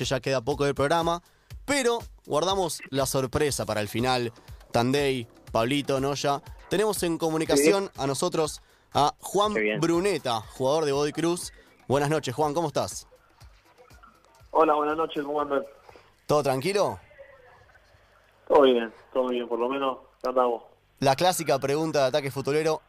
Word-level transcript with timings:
noche, 0.00 0.04
ya 0.04 0.20
queda 0.20 0.40
poco 0.40 0.64
del 0.64 0.74
programa, 0.74 1.22
pero 1.64 1.98
guardamos 2.26 2.80
la 2.90 3.06
sorpresa 3.06 3.66
para 3.66 3.80
el 3.80 3.88
final. 3.88 4.32
Tandey, 4.72 5.26
Pablito, 5.52 6.00
Noya. 6.00 6.42
Tenemos 6.68 7.02
en 7.02 7.18
comunicación 7.18 7.90
a 7.96 8.06
nosotros 8.06 8.62
a 8.94 9.12
Juan 9.20 9.54
Bruneta, 9.80 10.40
jugador 10.40 10.84
de 10.84 10.92
Body 10.92 11.12
Cruz. 11.12 11.52
Buenas 11.88 12.08
noches, 12.08 12.34
Juan, 12.34 12.54
¿cómo 12.54 12.68
estás? 12.68 13.06
Hola, 14.52 14.74
buenas 14.74 14.96
noches, 14.96 15.22
¿cómo? 15.24 15.44
¿Todo 16.26 16.42
tranquilo? 16.42 16.98
Todo 18.48 18.62
bien, 18.62 18.92
todo 19.12 19.28
bien, 19.28 19.48
por 19.48 19.58
lo 19.58 19.68
menos 19.68 19.98
andamos. 20.22 20.62
La 21.00 21.14
clásica 21.16 21.58
pregunta 21.58 22.00
de 22.00 22.06
ataque 22.06 22.30
futbolero, 22.30 22.80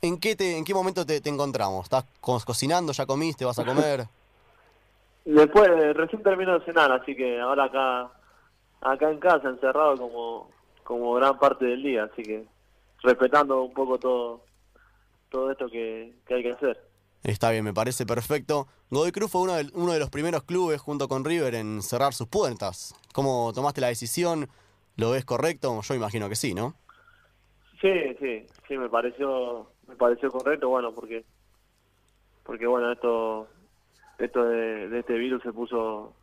¿en 0.00 0.18
qué, 0.18 0.36
te, 0.36 0.56
en 0.56 0.64
qué 0.64 0.74
momento 0.74 1.04
te, 1.04 1.20
encontramos? 1.28 1.84
¿Estás 1.84 2.04
cocinando? 2.20 2.92
¿Ya 2.92 3.06
comiste? 3.06 3.44
¿Vas 3.44 3.58
a 3.58 3.64
comer? 3.64 4.08
Después, 5.26 5.68
recién 5.94 6.22
termino 6.22 6.58
de 6.58 6.64
cenar, 6.64 6.90
así 6.92 7.14
que 7.14 7.40
ahora 7.40 7.64
acá 7.64 8.10
acá 8.80 9.10
en 9.10 9.18
casa, 9.18 9.48
encerrado 9.48 9.96
como, 9.96 10.50
como 10.84 11.14
gran 11.14 11.38
parte 11.38 11.64
del 11.64 11.82
día, 11.82 12.04
así 12.04 12.22
que 12.22 12.44
respetando 13.02 13.62
un 13.62 13.74
poco 13.74 13.98
todo 13.98 14.44
todo 15.28 15.50
esto 15.50 15.68
que, 15.68 16.14
hay 16.30 16.42
que 16.42 16.52
hacer. 16.52 16.80
Está 17.24 17.50
bien, 17.50 17.64
me 17.64 17.74
parece 17.74 18.06
perfecto. 18.06 18.68
Godoy 18.90 19.10
Cruz 19.10 19.30
fue 19.30 19.42
uno 19.42 19.54
de, 19.54 19.68
uno 19.74 19.92
de 19.92 19.98
los 19.98 20.10
primeros 20.10 20.44
clubes 20.44 20.80
junto 20.80 21.08
con 21.08 21.24
River 21.24 21.56
en 21.56 21.82
cerrar 21.82 22.14
sus 22.14 22.28
puertas. 22.28 22.94
¿Cómo 23.12 23.52
tomaste 23.52 23.80
la 23.80 23.88
decisión? 23.88 24.48
¿Lo 24.96 25.10
ves 25.10 25.24
correcto? 25.24 25.80
Yo 25.82 25.94
imagino 25.94 26.28
que 26.28 26.36
sí, 26.36 26.54
¿no? 26.54 26.74
Sí, 27.80 27.90
sí, 28.20 28.46
sí, 28.68 28.78
me 28.78 28.88
pareció, 28.88 29.72
me 29.88 29.96
pareció 29.96 30.30
correcto, 30.30 30.68
bueno, 30.68 30.94
porque, 30.94 31.24
porque 32.44 32.66
bueno, 32.66 32.92
esto, 32.92 33.48
esto 34.18 34.44
de, 34.44 34.98
este 34.98 35.14
virus 35.14 35.42
se 35.42 35.52
puso, 35.52 36.14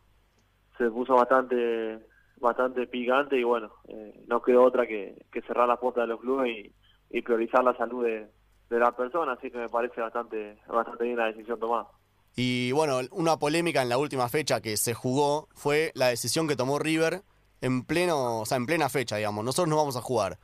se 0.78 0.90
puso 0.90 1.14
bastante, 1.14 1.98
bastante 2.38 2.86
picante 2.86 3.38
y 3.38 3.44
bueno, 3.44 3.72
eh, 3.88 4.24
no 4.26 4.42
quedó 4.42 4.64
otra 4.64 4.86
que, 4.86 5.26
cerrar 5.46 5.68
las 5.68 5.78
puertas 5.78 6.04
de 6.04 6.08
los 6.08 6.20
clubes 6.20 6.66
y, 7.10 7.22
priorizar 7.22 7.62
la 7.62 7.76
salud 7.76 8.04
de, 8.04 8.26
de 8.70 8.78
la 8.78 8.90
persona, 8.90 9.34
así 9.34 9.48
que 9.48 9.58
me 9.58 9.68
parece 9.68 10.00
bastante, 10.00 10.58
bastante 10.66 11.04
bien 11.04 11.16
la 11.16 11.26
decisión 11.26 11.60
tomada. 11.60 11.86
Y 12.34 12.72
bueno, 12.72 12.98
una 13.12 13.38
polémica 13.38 13.82
en 13.82 13.88
la 13.88 13.98
última 13.98 14.28
fecha 14.28 14.60
que 14.60 14.76
se 14.76 14.94
jugó 14.94 15.48
fue 15.54 15.92
la 15.94 16.08
decisión 16.08 16.48
que 16.48 16.56
tomó 16.56 16.80
River 16.80 17.22
en 17.60 17.84
pleno, 17.84 18.40
o 18.40 18.46
sea, 18.46 18.56
en 18.56 18.66
plena 18.66 18.88
fecha, 18.88 19.16
digamos. 19.16 19.44
Nosotros 19.44 19.68
no 19.68 19.76
vamos 19.76 19.96
a 19.96 20.02
jugar. 20.02 20.38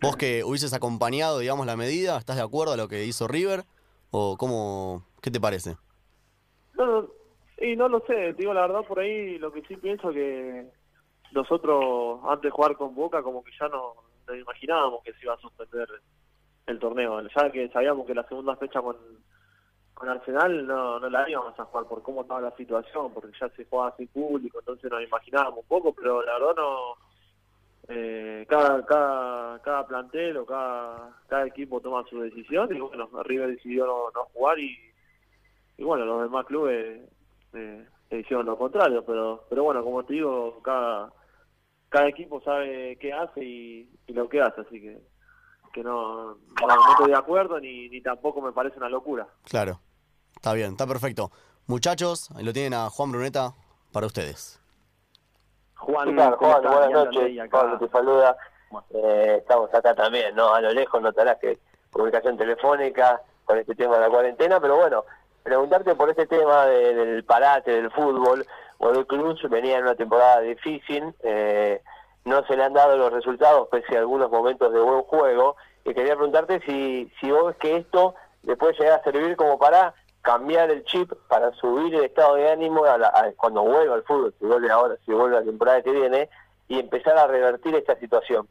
¿Vos 0.00 0.16
que 0.16 0.44
hubieses 0.44 0.72
acompañado, 0.72 1.40
digamos, 1.40 1.66
la 1.66 1.76
medida, 1.76 2.16
estás 2.16 2.36
de 2.36 2.42
acuerdo 2.42 2.74
a 2.74 2.76
lo 2.76 2.88
que 2.88 3.04
hizo 3.04 3.26
River? 3.26 3.64
¿O 4.10 4.36
cómo, 4.36 5.04
qué 5.20 5.30
te 5.30 5.40
parece? 5.40 5.76
No, 6.76 7.08
y 7.58 7.76
no 7.76 7.88
lo 7.88 8.00
sé, 8.00 8.32
digo 8.32 8.52
la 8.52 8.62
verdad, 8.62 8.84
por 8.86 8.98
ahí 8.98 9.38
lo 9.38 9.52
que 9.52 9.62
sí 9.62 9.76
pienso 9.76 10.10
que 10.10 10.66
nosotros 11.32 12.20
antes 12.24 12.42
de 12.42 12.50
jugar 12.50 12.76
con 12.76 12.94
Boca 12.94 13.22
como 13.22 13.44
que 13.44 13.52
ya 13.58 13.68
no, 13.68 13.94
no 14.26 14.34
imaginábamos 14.34 15.02
que 15.02 15.12
se 15.12 15.22
iba 15.22 15.34
a 15.34 15.38
suspender 15.38 15.88
el 16.66 16.78
torneo. 16.78 17.20
Ya 17.28 17.50
que 17.50 17.68
sabíamos 17.68 18.06
que 18.06 18.14
la 18.14 18.26
segunda 18.26 18.56
fecha 18.56 18.80
con, 18.80 18.96
con 19.92 20.08
Arsenal 20.08 20.66
no, 20.66 20.98
no 20.98 21.08
la 21.08 21.28
íbamos 21.28 21.58
a 21.58 21.64
jugar 21.64 21.86
por 21.86 22.02
cómo 22.02 22.22
estaba 22.22 22.40
la 22.40 22.56
situación, 22.56 23.12
porque 23.12 23.36
ya 23.38 23.48
se 23.50 23.64
jugaba 23.66 23.96
sin 23.96 24.08
público, 24.08 24.58
entonces 24.58 24.90
nos 24.90 25.02
imaginábamos 25.02 25.60
un 25.60 25.68
poco, 25.68 25.92
pero 25.92 26.22
la 26.22 26.32
verdad 26.34 26.54
no... 26.56 26.96
Eh, 27.86 28.46
cada, 28.48 28.82
cada, 28.86 29.58
cada 29.60 29.86
plantel 29.86 30.38
o 30.38 30.46
cada, 30.46 31.20
cada 31.28 31.46
equipo 31.46 31.82
toma 31.82 32.02
su 32.08 32.18
decisión 32.18 32.74
y 32.74 32.80
bueno, 32.80 33.10
River 33.24 33.50
decidió 33.50 33.84
no, 33.84 34.10
no 34.14 34.24
jugar 34.32 34.58
y, 34.58 34.74
y 35.76 35.84
bueno, 35.84 36.04
los 36.04 36.22
demás 36.22 36.46
clubes 36.46 37.00
eh, 37.52 37.86
hicieron 38.10 38.46
lo 38.46 38.56
contrario, 38.56 39.04
pero 39.04 39.44
pero 39.48 39.64
bueno, 39.64 39.82
como 39.82 40.04
te 40.04 40.14
digo, 40.14 40.60
cada, 40.62 41.12
cada 41.88 42.08
equipo 42.08 42.40
sabe 42.42 42.96
qué 43.00 43.12
hace 43.12 43.44
y 43.44 43.88
lo 44.08 44.28
que 44.28 44.40
hace, 44.40 44.60
así 44.60 44.80
que 44.80 45.00
que 45.74 45.82
no, 45.82 46.36
no, 46.36 46.90
estoy 46.92 47.10
de 47.10 47.16
acuerdo 47.16 47.58
ni, 47.58 47.88
ni 47.88 48.00
tampoco 48.00 48.40
me 48.40 48.52
parece 48.52 48.78
una 48.78 48.88
locura. 48.88 49.26
Claro, 49.42 49.80
está 50.36 50.52
bien, 50.54 50.70
está 50.70 50.86
perfecto. 50.86 51.32
Muchachos, 51.66 52.30
ahí 52.36 52.44
lo 52.44 52.52
tienen 52.52 52.74
a 52.74 52.88
Juan 52.88 53.10
Bruneta 53.10 53.52
para 53.92 54.06
ustedes. 54.06 54.60
Juan, 55.74 56.16
Juan 56.16 56.62
buenas 56.62 56.90
noches. 56.90 57.50
Pablo 57.50 57.78
te 57.78 57.88
saluda. 57.88 58.36
Eh, 58.90 59.36
estamos 59.40 59.72
acá 59.74 59.94
también, 59.94 60.34
¿no? 60.34 60.54
A 60.54 60.60
lo 60.60 60.72
lejos 60.72 61.02
notarás 61.02 61.38
que 61.38 61.58
comunicación 61.90 62.36
telefónica 62.36 63.20
con 63.44 63.58
este 63.58 63.74
tema 63.74 63.96
de 63.96 64.02
la 64.02 64.08
cuarentena, 64.08 64.60
pero 64.60 64.76
bueno, 64.76 65.04
preguntarte 65.44 65.94
por 65.94 66.10
este 66.10 66.26
tema 66.26 66.66
del 66.66 67.22
parate 67.22 67.70
del 67.70 67.90
fútbol. 67.92 68.44
el 68.80 69.06
Cruz 69.06 69.40
venía 69.48 69.76
en 69.76 69.84
una 69.84 69.94
temporada 69.94 70.40
difícil, 70.40 71.14
eh, 71.22 71.80
no 72.24 72.44
se 72.46 72.56
le 72.56 72.64
han 72.64 72.72
dado 72.72 72.96
los 72.96 73.12
resultados 73.12 73.68
pese 73.70 73.96
a 73.96 74.00
algunos 74.00 74.30
momentos 74.30 74.72
de 74.72 74.80
buen 74.80 75.02
juego. 75.02 75.56
Y 75.84 75.92
quería 75.92 76.16
preguntarte 76.16 76.60
si, 76.66 77.12
si 77.20 77.30
vos 77.30 77.48
ves 77.48 77.56
que 77.58 77.76
esto 77.76 78.14
le 78.42 78.56
puede 78.56 78.72
llegar 78.72 78.98
a 78.98 79.04
servir 79.04 79.36
como 79.36 79.58
para 79.58 79.94
cambiar 80.22 80.70
el 80.70 80.82
chip, 80.84 81.12
para 81.28 81.52
subir 81.52 81.94
el 81.94 82.04
estado 82.04 82.36
de 82.36 82.50
ánimo 82.50 82.86
a 82.86 83.32
cuando 83.36 83.62
vuelva 83.62 83.96
al 83.96 84.04
fútbol, 84.04 84.34
si 84.38 84.46
vuelve 84.46 84.70
ahora, 84.70 84.96
si 85.04 85.12
vuelve 85.12 85.36
la 85.36 85.44
temporada 85.44 85.82
que 85.82 85.92
viene, 85.92 86.30
y 86.66 86.80
empezar 86.80 87.18
a 87.18 87.26
revertir 87.26 87.74
esta 87.74 87.94
situación. 88.00 88.48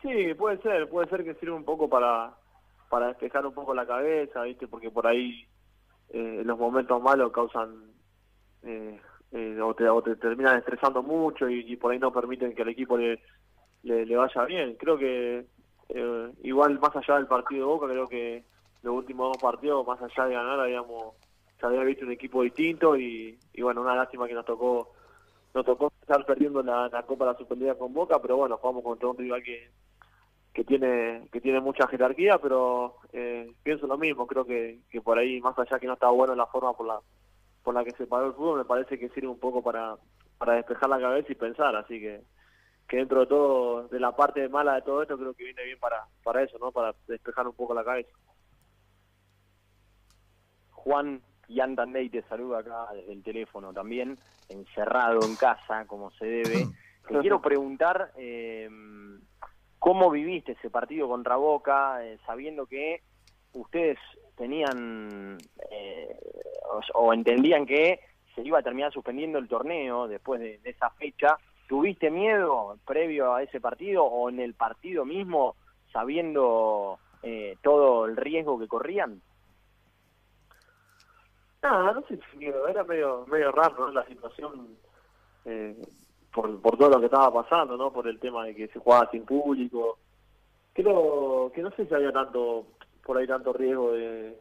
Sí, 0.00 0.32
puede 0.32 0.56
ser, 0.62 0.88
puede 0.88 1.10
ser 1.10 1.22
que 1.24 1.34
sirva 1.34 1.56
un 1.56 1.64
poco 1.66 1.90
para, 1.90 2.32
para 2.94 3.08
despejar 3.08 3.44
un 3.44 3.52
poco 3.52 3.74
la 3.74 3.84
cabeza, 3.84 4.42
¿viste? 4.42 4.68
Porque 4.68 4.88
por 4.88 5.04
ahí 5.04 5.44
eh, 6.10 6.42
los 6.44 6.56
momentos 6.56 7.02
malos 7.02 7.32
causan 7.32 7.90
eh, 8.62 9.00
eh, 9.32 9.60
o, 9.60 9.74
te, 9.74 9.88
o, 9.88 10.00
te, 10.00 10.14
terminan 10.14 10.58
estresando 10.58 11.02
mucho 11.02 11.48
y, 11.48 11.74
por 11.74 11.90
ahí 11.90 11.98
no 11.98 12.12
permiten 12.12 12.54
que 12.54 12.62
el 12.62 12.68
equipo 12.68 12.96
le, 12.96 13.20
le, 13.82 14.14
vaya 14.14 14.44
bien. 14.44 14.76
Creo 14.76 14.96
que 14.96 15.44
eh, 15.88 16.32
igual 16.44 16.78
más 16.78 16.94
allá 16.94 17.16
del 17.16 17.26
partido 17.26 17.66
de 17.66 17.72
Boca, 17.72 17.88
creo 17.88 18.06
que 18.06 18.44
los 18.84 18.94
últimos 18.94 19.32
dos 19.32 19.42
partidos, 19.42 19.84
más 19.84 20.00
allá 20.00 20.28
de 20.28 20.34
ganar, 20.34 20.60
habíamos 20.60 21.16
se 21.58 21.66
había 21.66 21.82
visto 21.82 22.04
un 22.04 22.12
equipo 22.12 22.44
distinto 22.44 22.96
y, 22.96 23.36
bueno, 23.60 23.80
una 23.80 23.96
lástima 23.96 24.28
que 24.28 24.34
nos 24.34 24.44
tocó 24.44 24.92
nos 25.52 25.66
tocó 25.66 25.92
estar 26.00 26.24
perdiendo 26.24 26.62
la, 26.62 26.88
la 26.90 27.02
Copa 27.02 27.24
de 27.24 27.32
la 27.32 27.38
Superliga 27.38 27.74
con 27.74 27.92
Boca, 27.92 28.22
pero 28.22 28.36
bueno, 28.36 28.56
jugamos 28.56 28.84
contra 28.84 29.08
un 29.08 29.18
rival 29.18 29.42
que 29.42 29.68
que 30.54 30.64
tiene 30.64 31.28
que 31.32 31.40
tiene 31.40 31.60
mucha 31.60 31.86
jerarquía, 31.88 32.38
pero 32.38 32.96
eh, 33.12 33.52
pienso 33.62 33.86
lo 33.86 33.98
mismo, 33.98 34.26
creo 34.26 34.46
que, 34.46 34.78
que 34.88 35.00
por 35.00 35.18
ahí, 35.18 35.40
más 35.40 35.58
allá 35.58 35.78
que 35.78 35.86
no 35.86 35.94
estaba 35.94 36.12
bueno 36.12 36.34
la 36.34 36.46
forma 36.46 36.72
por 36.72 36.86
la 36.86 37.00
por 37.62 37.74
la 37.74 37.84
que 37.84 37.90
se 37.92 38.06
paró 38.06 38.26
el 38.26 38.34
fútbol 38.34 38.58
me 38.58 38.64
parece 38.64 38.98
que 38.98 39.08
sirve 39.08 39.28
un 39.28 39.38
poco 39.38 39.62
para, 39.62 39.96
para 40.38 40.54
despejar 40.54 40.88
la 40.88 41.00
cabeza 41.00 41.32
y 41.32 41.34
pensar, 41.34 41.74
así 41.74 42.00
que 42.00 42.22
que 42.86 42.98
dentro 42.98 43.20
de 43.20 43.26
todo, 43.26 43.88
de 43.88 43.98
la 43.98 44.14
parte 44.14 44.48
mala 44.48 44.74
de 44.74 44.82
todo 44.82 45.02
esto, 45.02 45.16
creo 45.16 45.34
que 45.34 45.44
viene 45.44 45.64
bien 45.64 45.78
para, 45.78 46.04
para 46.22 46.42
eso, 46.42 46.58
¿no? 46.58 46.70
Para 46.70 46.94
despejar 47.08 47.46
un 47.48 47.54
poco 47.54 47.74
la 47.74 47.82
cabeza. 47.82 48.10
Juan 50.70 51.22
Ian 51.48 51.76
te 51.76 52.22
saluda 52.28 52.58
acá 52.58 52.88
desde 52.92 53.12
el 53.12 53.22
teléfono 53.22 53.72
también, 53.72 54.18
encerrado 54.50 55.20
en 55.24 55.34
casa, 55.36 55.86
como 55.86 56.10
se 56.12 56.26
debe. 56.26 56.66
Te 57.08 57.18
quiero 57.20 57.42
preguntar 57.42 58.12
eh, 58.16 58.66
cómo 59.84 60.10
viviste 60.10 60.52
ese 60.52 60.70
partido 60.70 61.06
contra 61.08 61.36
Boca, 61.36 62.02
eh, 62.02 62.18
sabiendo 62.24 62.64
que 62.64 63.02
ustedes 63.52 63.98
tenían 64.34 65.36
eh, 65.70 66.18
o, 66.94 67.12
entendían 67.12 67.66
que 67.66 68.00
se 68.34 68.40
iba 68.40 68.60
a 68.60 68.62
terminar 68.62 68.94
suspendiendo 68.94 69.36
el 69.36 69.46
torneo 69.46 70.08
después 70.08 70.40
de, 70.40 70.58
esa 70.64 70.88
fecha. 70.88 71.36
¿Tuviste 71.68 72.10
miedo 72.10 72.78
previo 72.86 73.34
a 73.34 73.42
ese 73.42 73.60
partido 73.60 74.04
o 74.04 74.30
en 74.30 74.40
el 74.40 74.54
partido 74.54 75.04
mismo, 75.04 75.54
sabiendo 75.92 76.98
eh, 77.22 77.58
todo 77.62 78.06
el 78.06 78.16
riesgo 78.16 78.58
que 78.58 78.68
corrían? 78.68 79.20
Nada, 81.62 81.92
no 81.92 82.00
sé 82.06 82.18
si 82.32 82.46
era 82.46 82.84
medio, 82.84 83.26
medio 83.26 83.52
raro 83.52 83.92
la 83.92 84.06
situación 84.06 84.78
eh, 85.44 85.76
por, 86.34 86.60
por 86.60 86.76
todo 86.76 86.90
lo 86.90 86.98
que 86.98 87.06
estaba 87.06 87.32
pasando, 87.32 87.76
¿no? 87.76 87.92
Por 87.92 88.08
el 88.08 88.18
tema 88.18 88.44
de 88.44 88.56
que 88.56 88.66
se 88.68 88.80
jugaba 88.80 89.08
sin 89.10 89.24
público. 89.24 89.98
Creo 90.72 91.52
que 91.54 91.62
no 91.62 91.70
sé 91.70 91.86
si 91.86 91.94
había 91.94 92.12
tanto 92.12 92.66
por 93.06 93.16
ahí 93.16 93.26
tanto 93.26 93.52
riesgo 93.52 93.92
de, 93.92 94.36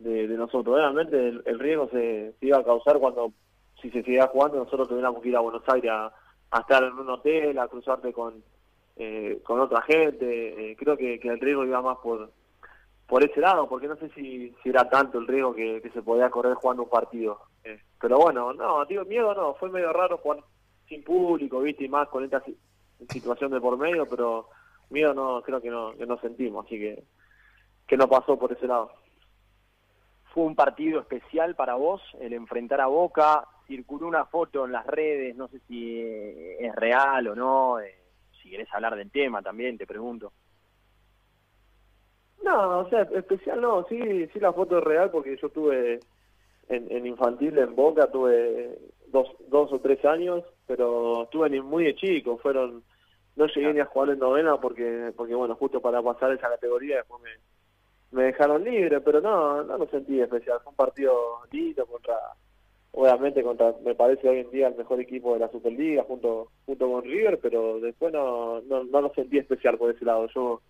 de, 0.00 0.26
nosotros. 0.28 0.76
Realmente 0.76 1.16
el, 1.28 1.58
riesgo 1.60 1.88
se, 1.90 2.34
iba 2.40 2.58
a 2.58 2.64
causar 2.64 2.98
cuando, 2.98 3.32
si 3.80 3.90
se 3.90 4.02
siguiera 4.02 4.26
jugando, 4.26 4.58
nosotros 4.58 4.88
tuviéramos 4.88 5.22
que 5.22 5.28
ir 5.28 5.36
a 5.36 5.40
Buenos 5.40 5.62
Aires 5.68 5.90
a, 5.92 6.12
estar 6.58 6.82
en 6.82 6.94
un 6.94 7.08
hotel, 7.08 7.56
a 7.58 7.68
cruzarte 7.68 8.12
con, 8.12 8.42
eh, 8.96 9.40
con 9.44 9.60
otra 9.60 9.82
gente. 9.82 10.72
Eh, 10.72 10.76
creo 10.76 10.96
que, 10.96 11.20
el 11.22 11.40
riesgo 11.40 11.64
iba 11.64 11.80
más 11.80 11.98
por 11.98 12.30
por 13.06 13.24
ese 13.24 13.40
lado, 13.40 13.68
porque 13.68 13.88
no 13.88 13.96
sé 13.96 14.08
si, 14.10 14.54
si 14.62 14.68
era 14.68 14.88
tanto 14.88 15.18
el 15.18 15.26
riesgo 15.26 15.52
que, 15.52 15.82
se 15.92 16.00
podía 16.00 16.30
correr 16.30 16.54
jugando 16.54 16.84
un 16.84 16.88
partido. 16.88 17.40
Eh, 17.64 17.80
pero 18.00 18.18
bueno, 18.18 18.52
no, 18.52 18.84
digo, 18.84 19.04
miedo 19.04 19.34
no, 19.34 19.54
fue 19.54 19.68
medio 19.68 19.92
raro 19.92 20.18
jugar 20.18 20.38
sin 20.90 21.04
público, 21.04 21.60
viste, 21.60 21.84
y 21.84 21.88
más 21.88 22.08
con 22.08 22.24
esta 22.24 22.42
situación 23.08 23.52
de 23.52 23.60
por 23.60 23.78
medio, 23.78 24.06
pero 24.06 24.48
miedo 24.90 25.14
no, 25.14 25.40
creo 25.40 25.62
que 25.62 25.70
no, 25.70 25.96
que 25.96 26.04
no 26.04 26.18
sentimos, 26.18 26.66
así 26.66 26.78
que 26.78 27.02
que 27.86 27.96
no 27.96 28.08
pasó 28.08 28.38
por 28.38 28.52
ese 28.52 28.68
lado. 28.68 28.92
¿Fue 30.32 30.44
un 30.44 30.54
partido 30.54 31.00
especial 31.00 31.56
para 31.56 31.74
vos 31.74 32.00
el 32.20 32.32
enfrentar 32.34 32.80
a 32.80 32.86
Boca 32.86 33.48
circuló 33.66 34.06
una 34.06 34.26
foto 34.26 34.64
en 34.64 34.70
las 34.70 34.86
redes, 34.86 35.34
no 35.34 35.48
sé 35.48 35.58
si 35.66 36.00
es 36.00 36.72
real 36.76 37.26
o 37.26 37.34
no, 37.34 37.78
si 38.40 38.50
querés 38.50 38.68
hablar 38.72 38.94
del 38.94 39.10
tema 39.10 39.42
también, 39.42 39.76
te 39.76 39.88
pregunto. 39.88 40.32
No, 42.44 42.78
o 42.80 42.88
sea, 42.88 43.02
especial 43.02 43.60
no, 43.60 43.84
sí, 43.88 44.28
sí 44.32 44.38
la 44.38 44.52
foto 44.52 44.78
es 44.78 44.84
real 44.84 45.10
porque 45.10 45.36
yo 45.36 45.48
tuve 45.48 45.98
en, 46.68 47.06
infantil 47.06 47.58
en 47.58 47.74
Boca, 47.74 48.08
tuve 48.10 48.78
dos, 49.08 49.28
dos 49.48 49.72
o 49.72 49.80
tres 49.80 50.04
años, 50.04 50.44
pero 50.70 51.24
estuve 51.24 51.60
muy 51.62 51.82
de 51.82 51.96
chico, 51.96 52.38
fueron, 52.38 52.84
no 53.34 53.46
llegué 53.48 53.74
ni 53.74 53.80
a 53.80 53.86
jugar 53.86 54.10
en 54.10 54.20
novena 54.20 54.56
porque, 54.60 55.12
porque 55.16 55.34
bueno, 55.34 55.56
justo 55.56 55.80
para 55.80 56.00
pasar 56.00 56.30
esa 56.30 56.48
categoría 56.48 56.98
después 56.98 57.20
me, 57.24 57.30
me 58.12 58.26
dejaron 58.26 58.62
libre, 58.62 59.00
pero 59.00 59.20
no, 59.20 59.64
no 59.64 59.78
lo 59.78 59.88
sentí 59.88 60.20
especial, 60.20 60.60
fue 60.62 60.70
un 60.70 60.76
partido 60.76 61.40
lindo 61.50 61.84
contra, 61.86 62.14
obviamente 62.92 63.42
contra, 63.42 63.74
me 63.84 63.96
parece 63.96 64.28
hoy 64.28 64.38
en 64.38 64.50
día 64.52 64.68
el 64.68 64.76
mejor 64.76 65.00
equipo 65.00 65.34
de 65.34 65.40
la 65.40 65.50
Superliga 65.50 66.04
junto, 66.04 66.52
junto 66.66 66.88
con 66.88 67.02
River, 67.02 67.40
pero 67.42 67.80
después 67.80 68.12
no, 68.12 68.60
no, 68.60 68.84
no 68.84 69.00
lo 69.00 69.12
sentí 69.14 69.38
especial 69.38 69.76
por 69.76 69.90
ese 69.90 70.04
lado, 70.04 70.28
yo 70.32 70.60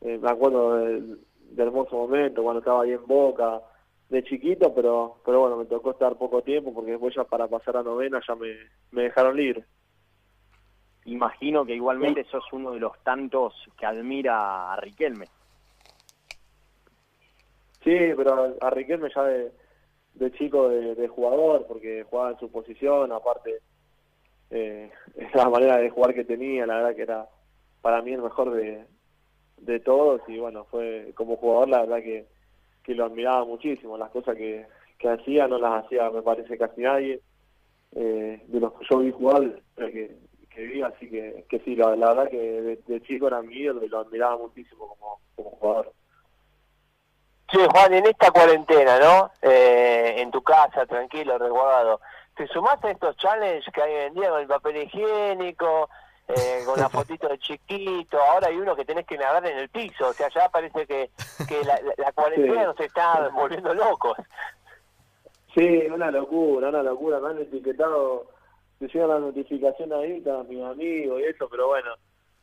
eh, 0.00 0.16
me 0.16 0.30
acuerdo 0.30 0.74
del, 0.76 1.18
hermoso 1.54 1.96
momento 1.96 2.42
cuando 2.42 2.60
estaba 2.60 2.84
ahí 2.84 2.92
en 2.92 3.06
Boca 3.06 3.60
de 4.08 4.22
chiquito, 4.24 4.74
pero 4.74 5.20
pero 5.24 5.40
bueno, 5.40 5.56
me 5.56 5.66
tocó 5.66 5.90
estar 5.90 6.16
poco 6.16 6.42
tiempo 6.42 6.72
porque 6.72 6.92
después 6.92 7.14
ya 7.14 7.24
para 7.24 7.46
pasar 7.46 7.76
a 7.76 7.82
novena 7.82 8.20
ya 8.26 8.34
me, 8.34 8.54
me 8.90 9.02
dejaron 9.02 9.36
libre. 9.36 9.64
Imagino 11.04 11.64
que 11.64 11.74
igualmente 11.74 12.24
sos 12.24 12.44
uno 12.52 12.72
de 12.72 12.80
los 12.80 12.92
tantos 13.02 13.54
que 13.78 13.86
admira 13.86 14.72
a 14.72 14.76
Riquelme. 14.76 15.26
Sí, 17.82 17.96
pero 18.16 18.56
a 18.60 18.70
Riquelme 18.70 19.08
ya 19.14 19.24
de, 19.24 19.52
de 20.14 20.32
chico 20.32 20.68
de, 20.68 21.08
jugador, 21.08 21.66
porque 21.66 22.04
jugaba 22.04 22.32
en 22.32 22.38
su 22.38 22.50
posición, 22.50 23.12
aparte 23.12 23.60
eh, 24.50 24.90
la 25.34 25.48
manera 25.48 25.78
de 25.78 25.90
jugar 25.90 26.14
que 26.14 26.24
tenía, 26.24 26.66
la 26.66 26.76
verdad 26.76 26.96
que 26.96 27.02
era 27.02 27.28
para 27.80 28.02
mí 28.02 28.12
el 28.12 28.22
mejor 28.22 28.50
de, 28.50 28.84
de 29.58 29.80
todos 29.80 30.20
y 30.28 30.38
bueno, 30.38 30.64
fue 30.64 31.12
como 31.14 31.36
jugador 31.36 31.68
la 31.68 31.80
verdad 31.80 32.02
que, 32.02 32.26
que 32.88 32.94
lo 32.94 33.04
admiraba 33.04 33.44
muchísimo, 33.44 33.98
las 33.98 34.10
cosas 34.10 34.34
que, 34.34 34.66
que 34.98 35.10
hacía 35.10 35.46
no 35.46 35.58
las 35.58 35.84
hacía 35.84 36.08
me 36.10 36.22
parece 36.22 36.56
casi 36.56 36.80
nadie, 36.80 37.20
eh, 37.94 38.42
de 38.46 38.60
los 38.60 38.72
que 38.72 38.86
yo 38.88 38.98
vi 39.00 39.12
jugar 39.12 39.60
que, 39.76 40.16
que 40.48 40.62
vi, 40.62 40.80
así 40.80 41.10
que, 41.10 41.44
que 41.50 41.58
sí, 41.60 41.76
la, 41.76 41.90
verdad 41.90 42.30
que 42.30 42.80
de, 42.86 43.02
chico 43.02 43.26
era 43.26 43.42
mi 43.42 43.56
y 43.56 43.64
lo 43.64 43.98
admiraba 43.98 44.38
muchísimo 44.38 44.88
como, 44.88 45.20
jugador. 45.50 45.92
Sí, 47.52 47.58
Juan, 47.70 47.92
en 47.92 48.06
esta 48.06 48.30
cuarentena, 48.30 48.98
¿no? 48.98 49.30
Eh, 49.42 50.14
en 50.16 50.30
tu 50.30 50.42
casa, 50.42 50.86
tranquilo, 50.86 51.36
resguardado, 51.36 52.00
¿te 52.36 52.46
sumás 52.46 52.82
a 52.84 52.90
estos 52.90 53.18
challenges 53.18 53.70
que 53.70 53.82
hay 53.82 53.92
hoy 53.92 54.02
en 54.04 54.14
día 54.14 54.38
el 54.38 54.46
papel 54.46 54.78
higiénico, 54.78 55.90
eh, 56.28 56.62
con 56.64 56.78
la 56.78 56.88
fotito 56.90 57.28
de 57.28 57.38
chiquito, 57.38 58.18
ahora 58.20 58.48
hay 58.48 58.56
uno 58.56 58.76
que 58.76 58.84
tenés 58.84 59.06
que 59.06 59.16
nadar 59.18 59.46
en 59.46 59.58
el 59.58 59.68
piso, 59.68 60.08
o 60.08 60.12
sea, 60.12 60.28
ya 60.28 60.48
parece 60.48 60.86
que, 60.86 61.10
que 61.48 61.64
la, 61.64 61.80
la 61.96 62.12
cuarentena 62.12 62.64
nos 62.64 62.80
está 62.80 63.28
volviendo 63.30 63.72
locos. 63.74 64.16
Sí, 65.54 65.86
una 65.92 66.10
locura, 66.10 66.68
una 66.68 66.82
locura, 66.82 67.18
me 67.20 67.30
han 67.30 67.38
etiquetado, 67.38 68.26
me 68.78 68.88
llega 68.88 69.06
la 69.06 69.18
notificación 69.18 69.92
ahí, 69.92 70.22
a 70.28 70.42
mis 70.44 70.62
amigos 70.62 71.20
y 71.20 71.24
eso, 71.24 71.48
pero 71.48 71.68
bueno, 71.68 71.90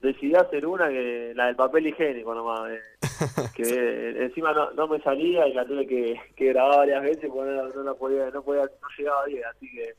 decidí 0.02 0.36
hacer 0.36 0.66
una 0.66 0.90
que 0.90 1.34
la 1.36 1.48
del 1.48 1.56
papel 1.56 1.88
higiénico 1.88 2.34
nomás, 2.34 2.72
eh, 2.72 2.82
que 3.56 4.24
encima 4.24 4.54
no, 4.54 4.72
no, 4.72 4.88
me 4.88 5.00
salía 5.02 5.48
y 5.48 5.54
la 5.54 5.66
tuve 5.66 5.86
que, 5.88 6.20
que 6.36 6.48
grabar 6.48 6.80
varias 6.80 7.04
veces 7.04 7.30
porque 7.32 7.52
no, 7.52 7.70
no, 7.70 7.84
la 7.84 7.94
podía, 7.94 8.30
no 8.32 8.42
podía, 8.42 8.64
no 8.64 8.88
llegaba 8.98 9.26
bien, 9.26 9.44
así 9.46 9.72
que 9.72 9.94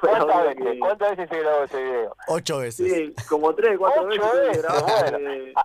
¿Cuántas 0.00 0.44
veces, 0.56 0.76
¿Cuántas 0.80 1.10
veces 1.10 1.28
se 1.28 1.40
grabó 1.40 1.64
ese 1.64 1.82
video? 1.82 2.16
Ocho 2.28 2.58
veces. 2.58 2.92
Sí, 2.92 3.14
como 3.28 3.54
tres, 3.54 3.78
cuatro 3.78 4.06
veces. 4.06 4.32
veces 4.34 4.66
bueno. 4.82 5.60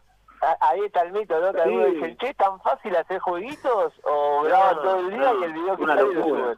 Ahí 0.61 0.79
está 0.85 1.01
el 1.01 1.11
mito, 1.11 1.39
¿no? 1.39 1.51
Que 1.51 1.57
sí. 1.57 1.63
algunos 1.63 1.91
dicen, 1.93 2.17
che, 2.17 2.29
¿es 2.29 2.37
tan 2.37 2.61
fácil 2.61 2.95
hacer 2.95 3.19
jueguitos? 3.19 3.93
¿O 4.03 4.43
graban 4.43 4.75
todo 4.75 4.99
el 4.99 5.09
día 5.09 5.33
y 5.39 5.43
el 5.43 5.53
video 5.53 5.75
que 5.75 5.83
una 5.83 5.95
locura. 5.95 6.57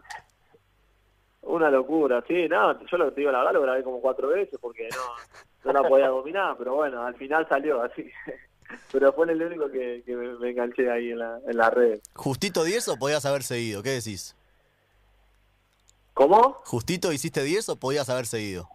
Una 1.41 1.71
locura, 1.71 2.23
sí, 2.27 2.47
no, 2.47 2.85
yo 2.85 2.97
lo 2.97 3.05
que 3.05 3.11
te 3.11 3.21
digo 3.21 3.31
la 3.31 3.39
verdad 3.39 3.53
lo 3.53 3.61
grabé 3.63 3.83
como 3.83 3.99
cuatro 3.99 4.27
veces 4.27 4.59
porque 4.61 4.87
no, 4.91 5.71
no 5.71 5.81
la 5.81 5.89
podía 5.89 6.09
dominar, 6.09 6.55
pero 6.55 6.75
bueno, 6.75 7.01
al 7.03 7.15
final 7.15 7.47
salió 7.49 7.81
así. 7.81 8.11
Pero 8.89 9.11
fue 9.11 9.29
el 9.29 9.41
único 9.41 9.69
que, 9.69 10.01
que 10.05 10.15
me, 10.15 10.33
me, 10.35 10.51
enganché 10.51 10.89
ahí 10.89 11.11
en 11.11 11.19
la, 11.19 11.41
en 11.45 11.57
la 11.57 11.69
red. 11.69 11.99
¿Justito 12.13 12.63
10 12.63 12.87
o 12.87 12.97
podías 12.97 13.25
haber 13.25 13.43
seguido? 13.43 13.83
¿Qué 13.83 13.89
decís? 13.89 14.33
¿Cómo? 16.21 16.57
¿Justito 16.65 17.11
hiciste 17.11 17.41
10 17.41 17.69
o 17.69 17.75
podías 17.77 18.07
haber 18.07 18.27
seguido? 18.27 18.69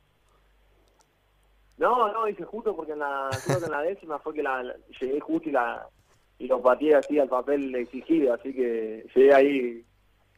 No, 1.78 2.12
no, 2.12 2.26
hice 2.26 2.42
justo 2.42 2.74
porque 2.74 2.90
en 2.90 2.98
la, 2.98 3.30
creo 3.44 3.60
que 3.60 3.66
en 3.66 3.70
la 3.70 3.82
décima 3.82 4.18
fue 4.18 4.34
que 4.34 4.42
la, 4.42 4.64
llegué 5.00 5.20
justo 5.20 5.48
y 5.48 5.52
la 5.52 5.86
y 6.40 6.48
lo 6.48 6.60
pateé 6.60 6.96
así 6.96 7.20
al 7.20 7.28
papel 7.28 7.72
exigido, 7.76 8.34
así 8.34 8.52
que 8.52 9.06
llegué 9.14 9.32
ahí 9.32 9.84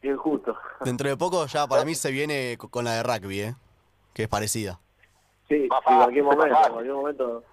bien 0.03 0.17
justo. 0.17 0.55
Dentro 0.81 1.09
de 1.09 1.17
poco 1.17 1.47
ya 1.47 1.65
para 1.65 1.83
mí 1.85 1.95
se 1.95 2.11
viene 2.11 2.59
con 2.59 2.85
la 2.85 2.93
de 2.93 3.01
rugby, 3.01 3.39
¿eh? 3.39 3.55
que 4.13 4.23
es 4.23 4.29
parecida. 4.29 4.79
Sí, 5.47 5.63
en 5.63 5.69
cualquier 5.97 6.23
momento, 6.23 6.45
en 6.45 6.73
cualquier 6.73 6.93
momento 6.93 7.43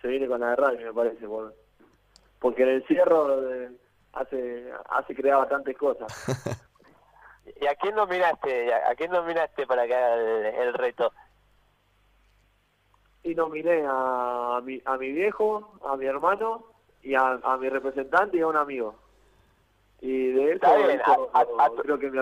se 0.00 0.06
viene 0.06 0.28
con 0.28 0.38
la 0.38 0.50
de 0.50 0.56
rugby, 0.56 0.84
me 0.84 0.92
parece, 0.92 1.26
porque 2.38 2.62
en 2.62 2.68
el 2.68 2.82
encierro 2.82 3.52
eh, 3.52 3.68
hace, 4.12 4.70
hace 4.90 5.12
crear 5.16 5.38
bastantes 5.38 5.76
cosas. 5.76 6.06
¿Y 7.44 7.66
a 7.66 7.74
quién 7.74 7.94
nominaste? 7.94 8.72
¿A 8.72 8.94
quién 8.94 9.10
nominaste 9.10 9.66
para 9.66 9.86
que 9.86 9.94
haga 9.94 10.14
el, 10.14 10.74
reto? 10.74 11.12
Y 13.24 13.34
nominé 13.34 13.84
a 13.86 14.60
mi, 14.62 14.80
a 14.84 14.96
mi 14.96 15.12
viejo, 15.12 15.78
a 15.84 15.96
mi 15.96 16.06
hermano 16.06 16.64
y 17.02 17.14
a, 17.14 17.40
a 17.42 17.56
mi 17.56 17.68
representante 17.68 18.36
y 18.36 18.40
a 18.40 18.46
un 18.46 18.56
amigo. 18.56 18.94
Y 20.00 20.32
de 20.32 20.52
eso, 20.52 21.30
creo 21.82 21.98
que 21.98 22.10
mi, 22.10 22.18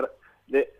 de, 0.47 0.73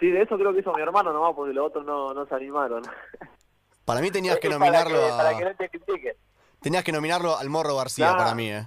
sí, 0.00 0.10
de 0.10 0.22
eso 0.22 0.38
creo 0.38 0.52
que 0.52 0.60
hizo 0.60 0.72
mi 0.72 0.80
hermano 0.80 1.12
nomás, 1.12 1.34
porque 1.34 1.52
los 1.52 1.66
otros 1.66 1.84
no, 1.84 2.14
no 2.14 2.26
se 2.26 2.34
animaron. 2.34 2.82
Para 3.84 4.00
mí 4.00 4.10
tenías 4.10 4.38
que 4.38 4.48
nominarlo 4.48 5.04
a... 5.04 5.16
Para 5.16 5.38
que 5.38 5.44
no 5.44 5.54
te 5.54 5.68
critiquen. 5.68 6.14
Tenías 6.60 6.84
que 6.84 6.92
nominarlo 6.92 7.36
al 7.36 7.48
Morro 7.48 7.76
García 7.76 8.14
para 8.16 8.34
mí, 8.34 8.50
¿eh? 8.50 8.66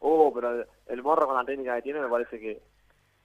Oh, 0.00 0.32
pero 0.34 0.64
el 0.86 1.02
Morro 1.02 1.26
con 1.26 1.36
la 1.36 1.44
técnica 1.44 1.76
que 1.76 1.82
tiene 1.82 2.00
me 2.00 2.08
parece 2.08 2.38
que 2.38 2.60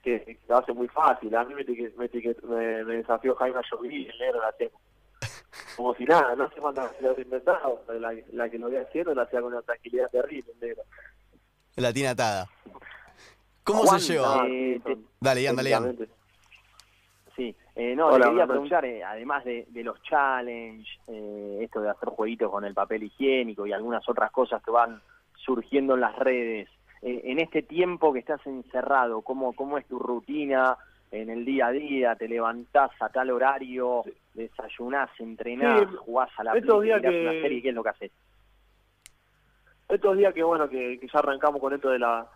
que, 0.04 0.38
lo 0.48 0.58
hace 0.58 0.72
muy 0.72 0.88
fácil. 0.88 1.34
A 1.34 1.44
mí 1.44 1.54
me, 1.54 1.64
me, 1.64 2.84
me, 2.84 2.96
desafió 2.96 3.34
Jaime 3.34 3.58
Ayoví, 3.58 4.06
el 4.06 4.18
negro 4.18 4.40
la 4.40 4.52
tengo. 4.52 4.80
Como 5.76 5.94
si 5.94 6.04
nada, 6.04 6.36
no 6.36 6.48
sé 6.50 6.60
cuántas 6.60 6.94
se 6.96 7.02
lo 7.02 7.20
inventado, 7.20 7.82
la, 7.98 8.14
la 8.32 8.48
que 8.48 8.58
lo 8.58 8.68
voy 8.68 8.76
haciendo 8.76 9.14
la 9.14 9.22
hacía 9.22 9.40
con 9.40 9.52
una 9.52 9.62
tranquilidad 9.62 10.10
terrible, 10.10 10.52
el 10.52 10.60
negro. 10.60 10.82
La 11.76 11.92
tiene 11.92 12.10
atada. 12.10 12.48
¿Cómo 13.64 13.86
se 13.98 14.12
lleva? 14.12 14.46
Eh, 14.46 14.80
dale, 15.20 15.42
Ian, 15.42 15.56
dale, 15.56 15.70
Ian. 15.70 15.96
Sí, 17.34 17.56
eh, 17.74 17.96
no, 17.96 18.16
le 18.16 18.24
quería 18.24 18.46
preguntar, 18.46 18.84
eh, 18.84 19.02
además 19.02 19.44
de, 19.44 19.66
de, 19.68 19.82
los 19.82 20.00
challenge, 20.02 20.88
eh, 21.08 21.58
esto 21.62 21.80
de 21.80 21.90
hacer 21.90 22.10
jueguitos 22.10 22.50
con 22.50 22.64
el 22.64 22.74
papel 22.74 23.02
higiénico 23.02 23.66
y 23.66 23.72
algunas 23.72 24.08
otras 24.08 24.30
cosas 24.30 24.62
que 24.62 24.70
van 24.70 25.02
surgiendo 25.36 25.94
en 25.94 26.00
las 26.00 26.16
redes, 26.16 26.68
eh, 27.04 27.20
en 27.24 27.38
este 27.38 27.60
tiempo 27.60 28.14
que 28.14 28.20
estás 28.20 28.40
encerrado, 28.46 29.20
¿cómo, 29.20 29.52
¿cómo 29.52 29.76
es 29.76 29.86
tu 29.86 29.98
rutina 29.98 30.74
en 31.10 31.28
el 31.28 31.44
día 31.44 31.66
a 31.66 31.70
día? 31.70 32.16
¿Te 32.16 32.26
levantás 32.26 32.92
a 32.98 33.10
tal 33.10 33.30
horario, 33.30 34.04
desayunás, 34.32 35.10
entrenás, 35.18 35.84
jugás 35.98 36.30
a 36.38 36.44
la 36.44 36.54
estos 36.54 36.82
días 36.82 37.02
que... 37.02 37.08
una 37.08 37.32
serie? 37.32 37.60
¿Qué 37.60 37.68
es 37.68 37.74
lo 37.74 37.82
que 37.82 37.90
haces? 37.90 38.12
Estos 39.86 40.16
días 40.16 40.32
que, 40.32 40.42
bueno, 40.42 40.66
que, 40.66 40.98
ya 40.98 41.18
arrancamos 41.18 41.60
con 41.60 41.74
esto 41.74 41.90
de 41.90 41.98
la... 41.98 42.26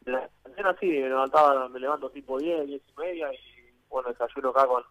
De 0.00 0.10
la 0.10 0.76
sí, 0.80 0.86
me 0.86 1.08
levantaba, 1.08 1.68
me 1.68 1.78
levanto 1.78 2.10
tipo 2.10 2.40
10, 2.40 2.66
10 2.66 2.82
y 2.84 3.00
media 3.00 3.32
y, 3.32 3.38
bueno, 3.88 4.08
desayuno 4.08 4.48
acá 4.48 4.66
con, 4.66 4.82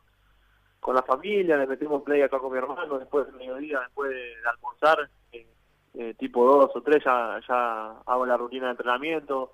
con 0.80 0.96
la 0.96 1.04
familia, 1.04 1.58
le 1.58 1.68
metemos 1.68 2.02
play 2.04 2.22
acá 2.22 2.40
con 2.40 2.54
mi 2.54 2.60
hermano 2.60 2.98
después 2.98 3.28
del 3.28 3.36
mediodía, 3.36 3.82
después 3.82 4.10
de, 4.10 4.34
almorzar, 4.50 5.10
eh, 5.94 6.14
tipo 6.18 6.46
dos 6.46 6.72
o 6.76 6.82
tres 6.82 7.04
ya, 7.04 7.40
ya 7.48 7.92
hago 8.06 8.26
la 8.26 8.38
rutina 8.38 8.66
de 8.66 8.72
entrenamiento 8.72 9.54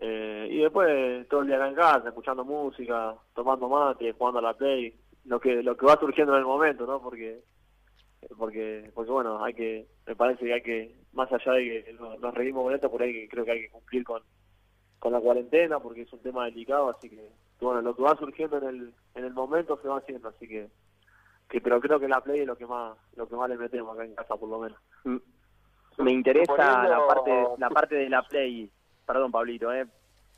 eh, 0.00 0.48
y 0.50 0.58
después 0.58 1.26
todo 1.28 1.40
el 1.40 1.48
día 1.48 1.66
en 1.66 1.74
casa, 1.74 2.08
escuchando 2.08 2.44
música, 2.44 3.14
tomando 3.34 3.68
mate, 3.68 4.12
jugando 4.12 4.38
a 4.38 4.42
la 4.42 4.54
play, 4.54 4.94
lo 5.24 5.40
que 5.40 5.62
lo 5.62 5.76
que 5.76 5.86
va 5.86 5.98
surgiendo 5.98 6.34
en 6.34 6.40
el 6.40 6.44
momento, 6.44 6.86
¿no? 6.86 7.02
Porque 7.02 7.42
porque 8.36 8.90
porque 8.94 9.10
bueno, 9.10 9.44
hay 9.44 9.54
que 9.54 9.86
me 10.06 10.14
parece 10.14 10.44
que 10.44 10.54
hay 10.54 10.62
que 10.62 10.94
más 11.12 11.30
allá 11.32 11.52
de 11.52 11.84
que 11.84 11.92
nos 11.92 12.34
reímos 12.34 12.64
con 12.64 12.74
esto, 12.74 12.90
por 12.90 13.02
ahí 13.02 13.26
creo 13.28 13.44
que 13.44 13.50
hay 13.50 13.60
que 13.62 13.70
cumplir 13.70 14.04
con 14.04 14.22
con 15.00 15.12
la 15.12 15.20
cuarentena 15.20 15.80
porque 15.80 16.02
es 16.02 16.12
un 16.12 16.20
tema 16.20 16.44
delicado, 16.44 16.90
así 16.90 17.10
que 17.10 17.30
bueno, 17.60 17.82
lo 17.82 17.96
que 17.96 18.02
va 18.02 18.16
surgiendo 18.16 18.58
en 18.58 18.64
el 18.64 18.94
en 19.16 19.24
el 19.24 19.32
momento 19.32 19.78
se 19.82 19.88
va 19.88 19.98
haciendo, 19.98 20.28
así 20.28 20.46
que 20.46 20.68
que 21.48 21.60
pero 21.60 21.80
creo 21.80 21.98
que 21.98 22.08
la 22.08 22.20
play 22.20 22.40
es 22.40 22.46
lo 22.46 22.56
que 22.56 22.66
más 22.66 22.96
lo 23.16 23.28
que 23.28 23.34
más 23.34 23.48
le 23.48 23.56
metemos 23.56 23.94
acá 23.94 24.04
en 24.04 24.14
casa 24.14 24.36
por 24.36 24.48
lo 24.48 24.60
menos. 24.60 24.78
Mm. 25.02 25.16
Me 25.98 26.12
interesa 26.12 26.88
la 26.88 27.06
parte 27.06 27.46
la 27.58 27.70
parte 27.70 27.94
de 27.96 28.08
la 28.08 28.22
play. 28.22 28.70
Perdón, 29.06 29.32
Pablito, 29.32 29.72
eh. 29.72 29.86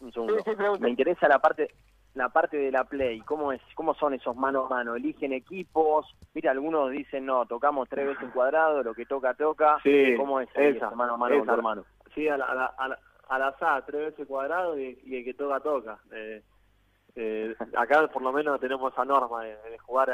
Un 0.00 0.12
segundo. 0.12 0.42
Me 0.80 0.90
interesa 0.90 1.28
la 1.28 1.38
parte 1.38 1.70
la 2.14 2.28
parte 2.28 2.56
de 2.56 2.72
la 2.72 2.84
play, 2.84 3.20
¿cómo 3.20 3.52
es, 3.52 3.60
cómo 3.74 3.94
son 3.94 4.14
esos 4.14 4.34
mano 4.34 4.66
a 4.66 4.68
mano? 4.68 4.96
¿Eligen 4.96 5.32
equipos? 5.32 6.06
Mira, 6.34 6.50
algunos 6.50 6.90
dicen, 6.90 7.24
no, 7.24 7.46
tocamos 7.46 7.88
tres 7.88 8.06
veces 8.06 8.24
un 8.24 8.30
cuadrado, 8.30 8.82
lo 8.82 8.94
que 8.94 9.06
toca, 9.06 9.34
toca. 9.34 9.78
Sí, 9.82 10.14
¿Cómo 10.16 10.40
es 10.40 10.48
esa, 10.54 10.90
mano 10.90 11.14
a 11.14 11.16
mano 11.16 11.44
tu 11.44 11.50
hermano? 11.52 11.84
Sí, 12.14 12.28
a 12.28 12.36
la, 12.36 12.46
a 12.46 12.88
la, 12.88 12.98
al 13.28 13.42
azar, 13.42 13.84
tres 13.86 14.10
veces 14.10 14.26
cuadrado 14.26 14.78
y, 14.78 14.98
el 15.06 15.24
que 15.24 15.34
toca, 15.34 15.60
toca. 15.60 15.98
Eh, 16.12 16.42
eh, 17.14 17.54
acá 17.76 18.08
por 18.08 18.22
lo 18.22 18.32
menos 18.32 18.60
tenemos 18.60 18.92
esa 18.92 19.04
norma 19.04 19.44
de, 19.44 19.78
jugar 19.78 20.10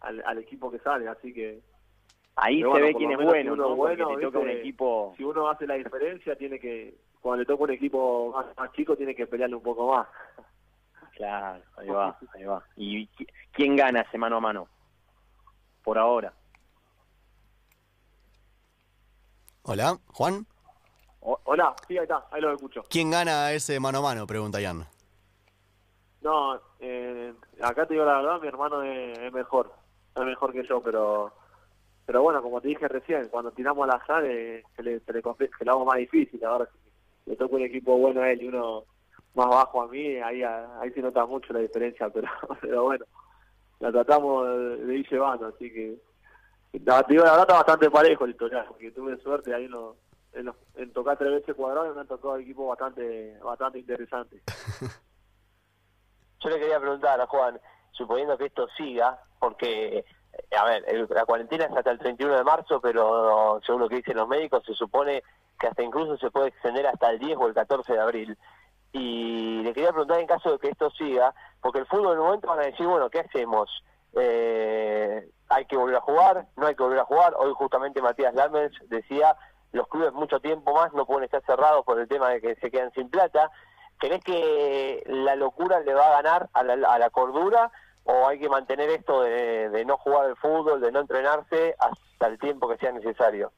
al, 0.00 0.38
equipo 0.38 0.70
que 0.70 0.78
sale, 0.80 1.08
así 1.08 1.32
que... 1.32 1.60
Ahí 2.40 2.62
se 2.62 2.80
ve 2.80 2.94
quién 2.94 3.10
es 3.10 3.18
bueno, 3.18 3.56
¿no? 3.56 3.74
bueno 3.74 4.16
toca 4.20 4.38
un 4.38 4.50
equipo... 4.50 5.12
Si 5.16 5.24
uno 5.24 5.48
hace 5.48 5.66
la 5.66 5.74
diferencia, 5.74 6.36
tiene 6.36 6.60
que... 6.60 6.96
Cuando 7.20 7.40
le 7.42 7.46
toca 7.46 7.64
un 7.64 7.72
equipo 7.72 8.32
más, 8.56 8.72
chico, 8.72 8.96
tiene 8.96 9.14
que 9.14 9.26
pelearle 9.26 9.56
un 9.56 9.62
poco 9.62 9.90
más. 9.90 10.06
Claro, 11.16 11.64
ahí 11.76 11.88
va, 11.88 12.16
ahí 12.32 12.44
va. 12.44 12.62
¿Y 12.76 13.08
quién 13.50 13.74
gana 13.74 14.02
ese 14.02 14.18
mano 14.18 14.36
a 14.36 14.40
mano? 14.40 14.68
Por 15.82 15.98
ahora. 15.98 16.32
Hola, 19.62 19.98
Juan. 20.12 20.46
hola, 21.20 21.74
sí, 21.88 21.98
ahí 21.98 22.04
está, 22.04 22.24
ahí 22.30 22.40
lo 22.40 22.52
escucho. 22.52 22.84
¿Quién 22.88 23.10
gana 23.10 23.50
ese 23.50 23.80
mano 23.80 23.98
a 23.98 24.02
mano? 24.02 24.28
Pregunta 24.28 24.60
Jan. 24.62 24.86
No, 26.20 26.60
eh, 26.78 27.34
acá 27.60 27.84
te 27.84 27.94
digo 27.94 28.06
la 28.06 28.18
verdad, 28.18 28.40
mi 28.40 28.46
hermano 28.46 28.82
es, 28.84 29.32
mejor, 29.32 29.72
es 30.14 30.24
mejor 30.24 30.52
que 30.52 30.64
yo, 30.66 30.80
pero 30.80 31.32
pero 32.08 32.22
bueno, 32.22 32.40
como 32.42 32.58
te 32.58 32.68
dije 32.68 32.88
recién, 32.88 33.28
cuando 33.28 33.50
tiramos 33.50 33.86
al 33.86 34.00
azar, 34.00 34.24
eh, 34.24 34.64
se, 34.74 34.82
le, 34.82 34.98
se, 35.00 35.12
le, 35.12 35.20
lo 35.20 35.70
hago 35.70 35.84
más 35.84 35.98
difícil. 35.98 36.42
Ahora, 36.42 36.66
le 37.26 37.36
toca 37.36 37.56
un 37.56 37.64
equipo 37.64 37.98
bueno 37.98 38.22
a 38.22 38.30
él 38.30 38.40
y 38.40 38.48
uno 38.48 38.84
más 39.34 39.48
bajo 39.48 39.82
a 39.82 39.88
mí, 39.88 40.16
ahí 40.16 40.42
ahí 40.42 40.90
se 40.94 41.02
nota 41.02 41.26
mucho 41.26 41.52
la 41.52 41.58
diferencia, 41.58 42.08
pero 42.14 42.26
pero 42.62 42.84
bueno, 42.84 43.04
la 43.80 43.92
tratamos 43.92 44.48
de, 44.86 44.96
ir 44.96 45.06
llevando, 45.10 45.48
así 45.48 45.70
que 45.70 45.98
la, 46.82 47.04
digo, 47.06 47.24
la 47.24 47.32
verdad 47.32 47.46
está 47.46 47.54
bastante 47.56 47.90
parejo 47.90 48.24
el 48.24 48.30
historial, 48.30 48.64
porque 48.68 48.90
tuve 48.90 49.18
suerte 49.18 49.54
ahí 49.54 49.68
en, 50.32 50.50
en, 50.76 50.92
tocar 50.94 51.18
tres 51.18 51.32
veces 51.32 51.54
cuadrado 51.56 51.94
me 51.94 52.00
han 52.00 52.06
tocado 52.06 52.38
equipos 52.38 52.68
bastante 52.68 53.36
bastante 53.44 53.80
interesantes. 53.80 54.42
Yo 56.40 56.48
le 56.48 56.58
quería 56.58 56.80
preguntar 56.80 57.20
a 57.20 57.26
Juan, 57.26 57.60
suponiendo 57.90 58.38
que 58.38 58.46
esto 58.46 58.66
siga, 58.78 59.20
porque, 59.38 60.06
a 60.56 60.64
ver, 60.64 61.08
la 61.10 61.24
cuarentena 61.24 61.64
es 61.64 61.76
hasta 61.76 61.90
el 61.90 61.98
31 61.98 62.36
de 62.36 62.44
marzo, 62.44 62.80
pero 62.80 63.60
según 63.64 63.82
lo 63.82 63.88
que 63.88 63.96
dicen 63.96 64.16
los 64.16 64.28
médicos, 64.28 64.62
se 64.64 64.74
supone 64.74 65.22
que 65.58 65.66
hasta 65.66 65.82
incluso 65.82 66.16
se 66.16 66.30
puede 66.30 66.48
extender 66.48 66.86
hasta 66.86 67.10
el 67.10 67.18
10 67.18 67.36
o 67.38 67.46
el 67.48 67.54
14 67.54 67.92
de 67.92 68.00
abril. 68.00 68.38
Y 68.92 69.62
le 69.62 69.72
quería 69.74 69.90
preguntar 69.90 70.20
en 70.20 70.26
caso 70.26 70.52
de 70.52 70.58
que 70.58 70.68
esto 70.68 70.90
siga, 70.90 71.34
porque 71.60 71.80
el 71.80 71.86
fútbol 71.86 72.14
en 72.14 72.20
un 72.20 72.26
momento 72.26 72.48
van 72.48 72.60
a 72.60 72.66
decir, 72.66 72.86
bueno, 72.86 73.10
¿qué 73.10 73.20
hacemos? 73.20 73.82
Eh, 74.14 75.28
¿Hay 75.48 75.64
que 75.66 75.76
volver 75.76 75.96
a 75.96 76.00
jugar? 76.00 76.46
¿No 76.56 76.66
hay 76.66 76.74
que 76.74 76.82
volver 76.82 77.00
a 77.00 77.04
jugar? 77.04 77.34
Hoy 77.36 77.52
justamente 77.54 78.00
Matías 78.00 78.34
Lamens 78.34 78.72
decía, 78.88 79.36
los 79.72 79.86
clubes 79.88 80.12
mucho 80.12 80.40
tiempo 80.40 80.74
más 80.74 80.92
no 80.94 81.06
pueden 81.06 81.24
estar 81.24 81.42
cerrados 81.44 81.84
por 81.84 81.98
el 81.98 82.08
tema 82.08 82.30
de 82.30 82.40
que 82.40 82.56
se 82.56 82.70
quedan 82.70 82.92
sin 82.92 83.10
plata. 83.10 83.50
¿Crees 83.98 84.22
que 84.22 85.02
la 85.06 85.36
locura 85.36 85.80
le 85.80 85.92
va 85.92 86.06
a 86.06 86.22
ganar 86.22 86.48
a 86.52 86.62
la, 86.62 87.10
cordura 87.10 87.70
o 88.10 88.26
hay 88.26 88.38
que 88.38 88.48
mantener 88.48 88.88
esto 88.88 89.22
de, 89.22 89.84
no 89.86 89.98
jugar 89.98 90.24
al 90.24 90.36
fútbol, 90.36 90.80
de 90.80 90.90
no 90.90 91.00
entrenarse 91.00 91.74
hasta 91.78 92.26
el 92.26 92.38
tiempo 92.38 92.66
que 92.66 92.78
sea 92.78 92.90
necesario? 92.90 93.52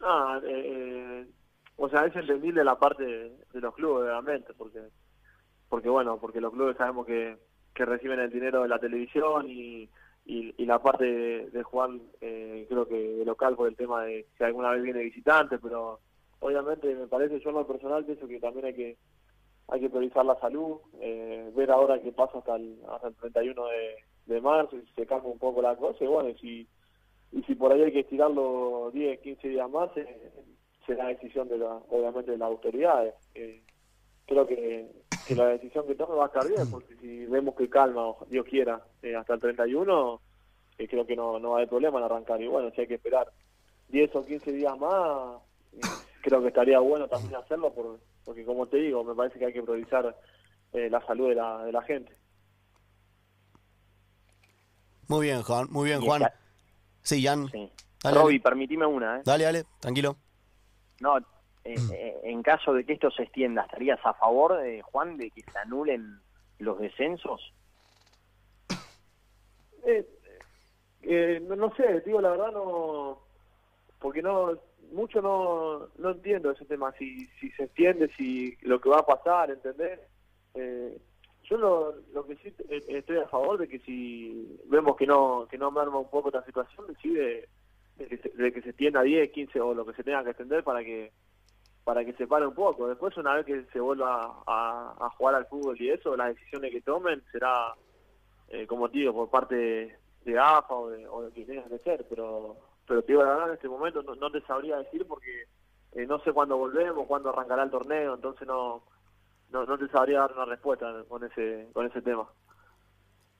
Ah, 0.00 0.40
eh, 0.44 1.24
o 1.76 1.88
sea, 1.88 2.04
es 2.04 2.16
entendible 2.16 2.64
la 2.64 2.76
parte 2.76 3.04
de, 3.04 3.60
los 3.60 3.72
clubes, 3.76 4.10
obviamente, 4.10 4.52
porque, 4.54 4.80
porque 5.68 5.88
bueno, 5.88 6.18
porque 6.18 6.40
los 6.40 6.52
clubes 6.52 6.76
sabemos 6.76 7.06
que, 7.06 7.38
que 7.72 7.84
reciben 7.84 8.18
el 8.18 8.30
dinero 8.30 8.62
de 8.62 8.68
la 8.68 8.80
televisión 8.80 9.46
y, 9.48 9.88
y, 10.24 10.66
la 10.66 10.82
parte 10.82 11.04
de, 11.04 11.62
jugar, 11.62 11.90
eh, 12.20 12.66
creo 12.68 12.88
que 12.88 12.96
de 12.96 13.24
local 13.24 13.54
por 13.54 13.68
el 13.68 13.76
tema 13.76 14.02
de 14.02 14.26
si 14.36 14.42
alguna 14.42 14.70
vez 14.70 14.82
viene 14.82 15.04
visitante, 15.04 15.60
pero 15.60 16.00
obviamente 16.40 16.92
me 16.92 17.06
parece 17.06 17.38
yo 17.38 17.50
en 17.50 17.56
lo 17.56 17.66
personal 17.68 18.04
pienso 18.04 18.26
que 18.26 18.40
también 18.40 18.66
hay 18.66 18.74
que 18.74 18.96
hay 19.68 19.80
que 19.80 19.90
priorizar 19.90 20.24
la 20.24 20.38
salud, 20.38 20.78
eh, 21.00 21.50
ver 21.54 21.70
ahora 21.70 22.00
qué 22.00 22.12
pasa 22.12 22.38
hasta 22.38 22.56
el, 22.56 22.78
hasta 22.88 23.08
el 23.08 23.14
31 23.16 23.66
de, 23.66 23.96
de 24.26 24.40
marzo, 24.40 24.76
si 24.80 24.92
se 24.94 25.06
cambia 25.06 25.30
un 25.30 25.38
poco 25.38 25.60
la 25.60 25.74
cosa, 25.76 26.04
y 26.04 26.06
bueno, 26.06 26.28
y 26.28 26.34
si, 26.38 26.68
y 27.32 27.42
si 27.42 27.54
por 27.54 27.72
ahí 27.72 27.82
hay 27.82 27.92
que 27.92 28.00
estirarlo 28.00 28.90
10, 28.92 29.20
15 29.20 29.48
días 29.48 29.70
más, 29.70 29.90
eh, 29.96 30.32
será 30.86 31.08
decisión 31.08 31.48
de 31.48 31.58
la, 31.58 31.80
obviamente 31.90 32.30
de 32.30 32.38
las 32.38 32.48
autoridades. 32.48 33.14
Eh, 33.34 33.62
creo 34.26 34.46
que, 34.46 34.88
la 35.30 35.48
decisión 35.48 35.84
que 35.88 35.96
tome 35.96 36.14
va 36.14 36.24
a 36.24 36.28
estar 36.28 36.46
bien, 36.46 36.70
porque 36.70 36.94
si 36.96 37.26
vemos 37.26 37.56
que 37.56 37.68
calma, 37.68 38.14
Dios 38.28 38.46
quiera, 38.46 38.80
hasta 39.18 39.34
el 39.34 39.40
31, 39.40 40.20
creo 40.76 41.06
que 41.06 41.16
no, 41.16 41.40
no 41.40 41.50
va 41.50 41.56
a 41.56 41.58
haber 41.58 41.68
problema 41.68 41.98
en 41.98 42.04
arrancar. 42.04 42.40
Y 42.40 42.46
bueno, 42.46 42.70
si 42.70 42.82
hay 42.82 42.86
que 42.86 42.94
esperar 42.94 43.32
10 43.88 44.14
o 44.14 44.24
15 44.24 44.52
días 44.52 44.78
más, 44.78 45.40
creo 46.22 46.40
que 46.42 46.48
estaría 46.48 46.78
bueno 46.78 47.08
también 47.08 47.34
hacerlo 47.34 47.72
por, 47.72 47.98
porque 48.26 48.44
como 48.44 48.66
te 48.66 48.78
digo, 48.78 49.04
me 49.04 49.14
parece 49.14 49.38
que 49.38 49.46
hay 49.46 49.52
que 49.52 49.62
priorizar 49.62 50.14
eh, 50.72 50.90
la 50.90 51.00
salud 51.06 51.28
de 51.28 51.36
la, 51.36 51.64
de 51.64 51.72
la 51.72 51.82
gente. 51.82 52.12
Muy 55.08 55.26
bien, 55.26 55.42
Juan. 55.42 55.68
Muy 55.70 55.88
bien, 55.88 56.00
Juan. 56.00 56.24
Sí, 57.02 57.22
Jan. 57.22 57.48
Sí. 57.48 57.70
Roby, 58.02 58.40
permitime 58.40 58.84
una. 58.84 59.18
¿eh? 59.18 59.22
Dale, 59.24 59.44
dale, 59.44 59.64
tranquilo. 59.78 60.16
No, 61.00 61.18
eh, 61.18 61.76
eh, 61.92 62.20
en 62.24 62.42
caso 62.42 62.72
de 62.72 62.84
que 62.84 62.94
esto 62.94 63.12
se 63.12 63.22
extienda, 63.22 63.62
¿estarías 63.62 64.00
a 64.04 64.14
favor, 64.14 64.60
de 64.60 64.82
Juan, 64.82 65.16
de 65.16 65.30
que 65.30 65.42
se 65.42 65.58
anulen 65.58 66.20
los 66.58 66.80
descensos? 66.80 67.54
no, 71.42 71.54
no 71.56 71.74
sé, 71.76 72.00
digo 72.04 72.20
la 72.20 72.30
verdad, 72.30 72.50
no. 72.50 73.20
Porque 74.00 74.20
no 74.20 74.58
mucho 74.92 75.20
no, 75.22 75.88
no 75.98 76.10
entiendo 76.10 76.50
ese 76.50 76.64
tema, 76.64 76.92
si, 76.98 77.26
si 77.40 77.50
se 77.50 77.64
entiende, 77.64 78.10
si 78.16 78.56
lo 78.62 78.80
que 78.80 78.88
va 78.88 78.98
a 78.98 79.06
pasar, 79.06 79.50
entender. 79.50 80.08
Eh, 80.54 80.98
yo 81.44 81.56
lo, 81.58 81.94
lo 82.12 82.26
que 82.26 82.36
sí 82.36 82.52
eh, 82.68 82.82
estoy 82.88 83.18
a 83.18 83.28
favor 83.28 83.58
de 83.58 83.68
que 83.68 83.78
si 83.80 84.58
vemos 84.66 84.96
que 84.96 85.06
no 85.06 85.46
que 85.48 85.58
no 85.58 85.70
merma 85.70 85.98
un 85.98 86.10
poco 86.10 86.28
esta 86.28 86.44
situación, 86.44 86.86
decide 86.88 87.48
de, 87.96 88.06
que 88.08 88.16
se, 88.18 88.28
de 88.30 88.52
que 88.52 88.62
se 88.62 88.70
extienda 88.70 89.02
10, 89.02 89.30
15 89.30 89.60
o 89.60 89.74
lo 89.74 89.86
que 89.86 89.94
se 89.94 90.02
tenga 90.02 90.24
que 90.24 90.30
extender 90.30 90.64
para 90.64 90.82
que 90.82 91.12
para 91.86 92.04
que 92.04 92.14
se 92.14 92.26
pare 92.26 92.44
un 92.44 92.54
poco. 92.54 92.88
Después, 92.88 93.16
una 93.16 93.36
vez 93.36 93.46
que 93.46 93.64
se 93.72 93.78
vuelva 93.78 94.42
a, 94.44 95.08
jugar 95.16 95.36
al 95.36 95.46
fútbol 95.46 95.80
y 95.80 95.90
eso, 95.90 96.16
las 96.16 96.34
decisiones 96.34 96.72
que 96.72 96.80
tomen 96.80 97.22
será, 97.30 97.74
eh, 98.48 98.66
como 98.66 98.88
digo, 98.88 99.12
por 99.12 99.30
parte 99.30 99.96
de, 100.24 100.36
AFA 100.36 100.74
o 100.74 100.90
de, 100.90 101.06
o 101.06 101.22
de 101.22 101.30
quien 101.30 101.46
tenga 101.46 101.68
que 101.68 101.78
ser, 101.78 102.04
pero 102.10 102.56
pero 102.86 103.02
te 103.02 103.12
digo 103.12 103.22
la 103.22 103.30
verdad 103.30 103.48
en 103.48 103.54
este 103.54 103.68
momento 103.68 104.02
no, 104.02 104.30
te 104.30 104.40
sabría 104.42 104.76
decir 104.78 105.06
porque 105.06 105.44
eh, 105.92 106.06
no 106.06 106.18
sé 106.20 106.32
cuándo 106.32 106.56
volvemos, 106.56 107.06
cuándo 107.06 107.30
arrancará 107.30 107.64
el 107.64 107.70
torneo, 107.70 108.14
entonces 108.14 108.46
no, 108.46 108.82
no, 109.50 109.78
te 109.78 109.88
sabría 109.88 110.20
dar 110.20 110.32
una 110.32 110.44
respuesta 110.44 110.86
con 111.08 111.24
ese, 111.24 111.68
con 111.72 111.86
ese 111.86 112.02
tema. 112.02 112.28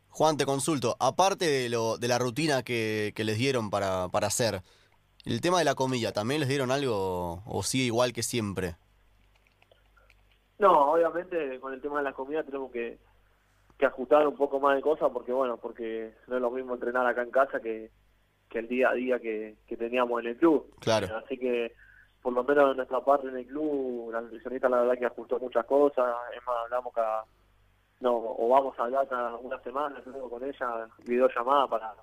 Juan, 0.08 0.36
te 0.36 0.46
consulto, 0.46 0.96
aparte 0.98 1.44
de, 1.44 1.68
lo, 1.68 1.98
de 1.98 2.08
la 2.08 2.18
rutina 2.18 2.62
que, 2.62 3.12
que 3.14 3.24
les 3.24 3.36
dieron 3.36 3.70
para, 3.70 4.08
para 4.08 4.28
hacer, 4.28 4.62
el 5.24 5.40
tema 5.40 5.58
de 5.58 5.64
la 5.64 5.74
comida, 5.74 6.12
¿también 6.12 6.40
les 6.40 6.48
dieron 6.48 6.70
algo 6.70 7.42
o 7.46 7.62
sigue 7.62 7.84
igual 7.84 8.12
que 8.12 8.22
siempre? 8.22 8.76
No, 10.58 10.92
obviamente 10.92 11.60
con 11.60 11.74
el 11.74 11.82
tema 11.82 11.98
de 11.98 12.04
la 12.04 12.14
comida 12.14 12.42
tenemos 12.42 12.72
que, 12.72 12.98
que 13.76 13.86
ajustar 13.86 14.26
un 14.26 14.36
poco 14.36 14.58
más 14.58 14.74
de 14.74 14.82
cosas 14.82 15.10
porque, 15.12 15.32
bueno, 15.32 15.58
porque 15.58 16.14
no 16.28 16.36
es 16.36 16.42
lo 16.42 16.50
mismo 16.50 16.74
entrenar 16.74 17.06
acá 17.06 17.22
en 17.22 17.30
casa 17.30 17.60
que, 17.60 17.90
que 18.56 18.60
el 18.60 18.68
día 18.68 18.88
a 18.88 18.94
día 18.94 19.18
que, 19.20 19.58
teníamos 19.78 20.22
en 20.22 20.30
el 20.30 20.36
club. 20.38 20.74
Claro. 20.80 21.14
Así 21.18 21.36
que, 21.36 21.74
por 22.22 22.32
lo 22.32 22.42
menos 22.42 22.70
en 22.70 22.78
nuestra 22.78 23.04
parte 23.04 23.28
en 23.28 23.36
el 23.36 23.46
club, 23.46 24.10
la 24.10 24.22
nutricionista 24.22 24.68
la 24.70 24.80
verdad 24.80 24.98
que 24.98 25.04
ajustó 25.04 25.38
muchas 25.38 25.66
cosas, 25.66 26.14
es 26.34 26.42
más, 26.46 26.56
hablamos 26.64 26.94
cada, 26.94 27.24
no, 28.00 28.16
o 28.16 28.48
vamos 28.48 28.78
a 28.78 28.84
hablar 28.84 29.06
cada 29.08 29.36
una 29.36 29.60
semana 29.62 30.00
luego 30.06 30.30
con 30.30 30.42
ella, 30.42 30.88
videollamada 31.04 31.68
para, 31.68 31.94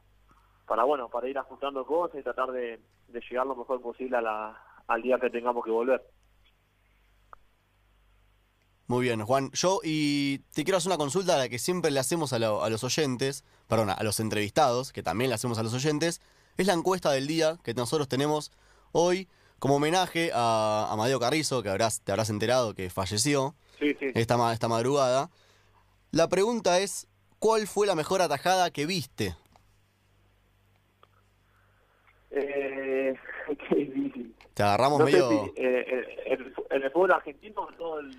para 0.68 0.84
bueno, 0.84 1.10
para 1.10 1.28
ir 1.28 1.38
ajustando 1.40 1.84
cosas 1.86 2.20
y 2.20 2.24
tratar 2.24 2.52
de, 2.52 2.80
llegar 3.12 3.48
lo 3.48 3.56
mejor 3.56 3.82
posible 3.82 4.18
a 4.18 4.22
la, 4.22 4.64
al 4.88 5.02
día 5.02 5.18
que 5.18 5.32
tengamos 5.32 5.66
que 5.66 5.72
volver. 5.72 6.04
Muy 8.86 9.06
bien, 9.06 9.26
Juan. 9.26 9.50
Yo 9.54 9.80
y 9.82 10.40
te 10.54 10.64
quiero 10.64 10.78
hacer 10.78 10.92
una 10.92 10.98
consulta 11.00 11.34
a 11.34 11.38
la 11.38 11.50
que 11.50 11.58
siempre 11.58 11.90
le 11.90 12.00
hacemos 12.00 12.32
a, 12.32 12.36
a 12.36 12.70
los 12.70 12.84
oyentes, 12.84 13.44
perdón, 13.68 13.90
a 13.90 14.04
los 14.04 14.20
entrevistados, 14.20 14.92
que 14.92 15.02
también 15.02 15.30
le 15.30 15.36
hacemos 15.36 15.58
a 15.58 15.64
los 15.64 15.74
oyentes, 15.74 16.22
es 16.58 16.68
la 16.68 16.74
encuesta 16.74 17.12
del 17.12 17.28
día 17.28 17.58
que 17.64 17.74
nosotros 17.74 18.08
tenemos 18.08 18.52
hoy 18.92 19.28
como 19.60 19.76
homenaje 19.76 20.32
a 20.34 20.88
Amadeo 20.92 21.20
Carrizo, 21.20 21.64
que 21.64 21.70
habrás, 21.70 22.02
te 22.02 22.12
habrás 22.12 22.30
enterado 22.30 22.74
que 22.74 22.90
falleció 22.90 23.56
Esta, 23.80 24.54
esta 24.54 24.68
madrugada. 24.68 25.30
La 26.12 26.28
pregunta 26.28 26.80
es, 26.80 27.08
¿cuál 27.40 27.66
fue 27.68 27.88
la 27.88 27.96
mejor 27.96 28.22
atajada 28.22 28.72
que 28.72 28.86
viste? 28.86 29.36
Eh, 32.32 33.16
qué 33.70 33.76
difícil. 33.76 34.36
Te 34.54 34.64
agarramos 34.64 35.04
medio... 35.04 35.52
Eh, 35.56 36.06
en 36.70 36.84
el 36.84 36.92
fútbol 36.92 37.12
argentino 37.12 37.68
todo 37.78 38.00
el... 38.00 38.12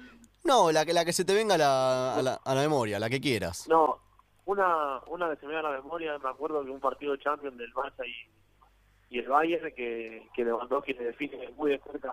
No, 0.44 0.70
la 0.72 0.84
que, 0.84 0.92
la 0.92 1.04
que 1.04 1.12
se 1.12 1.24
te 1.24 1.34
venga 1.34 1.56
a 1.56 1.58
la, 1.58 2.14
a 2.14 2.22
la, 2.22 2.34
a 2.34 2.54
la 2.54 2.60
memoria, 2.60 2.98
la 2.98 3.10
que 3.10 3.20
quieras. 3.20 3.66
No, 3.68 3.98
una, 4.46 5.00
una 5.06 5.30
que 5.30 5.36
se 5.36 5.46
me 5.46 5.54
da 5.54 5.62
la 5.62 5.70
memoria, 5.70 6.18
me 6.18 6.28
acuerdo 6.28 6.64
que 6.64 6.70
un 6.70 6.80
partido 6.80 7.12
de 7.12 7.22
Champions 7.22 7.56
del 7.56 7.72
Barça 7.72 8.06
y, 8.06 9.16
y 9.16 9.18
el 9.20 9.28
Bayern 9.28 9.74
que, 9.74 10.28
que 10.34 10.44
Lewandowski 10.44 10.92
le 10.94 11.04
define 11.04 11.50
muy 11.50 11.70
de 11.72 11.78
cerca 11.78 12.10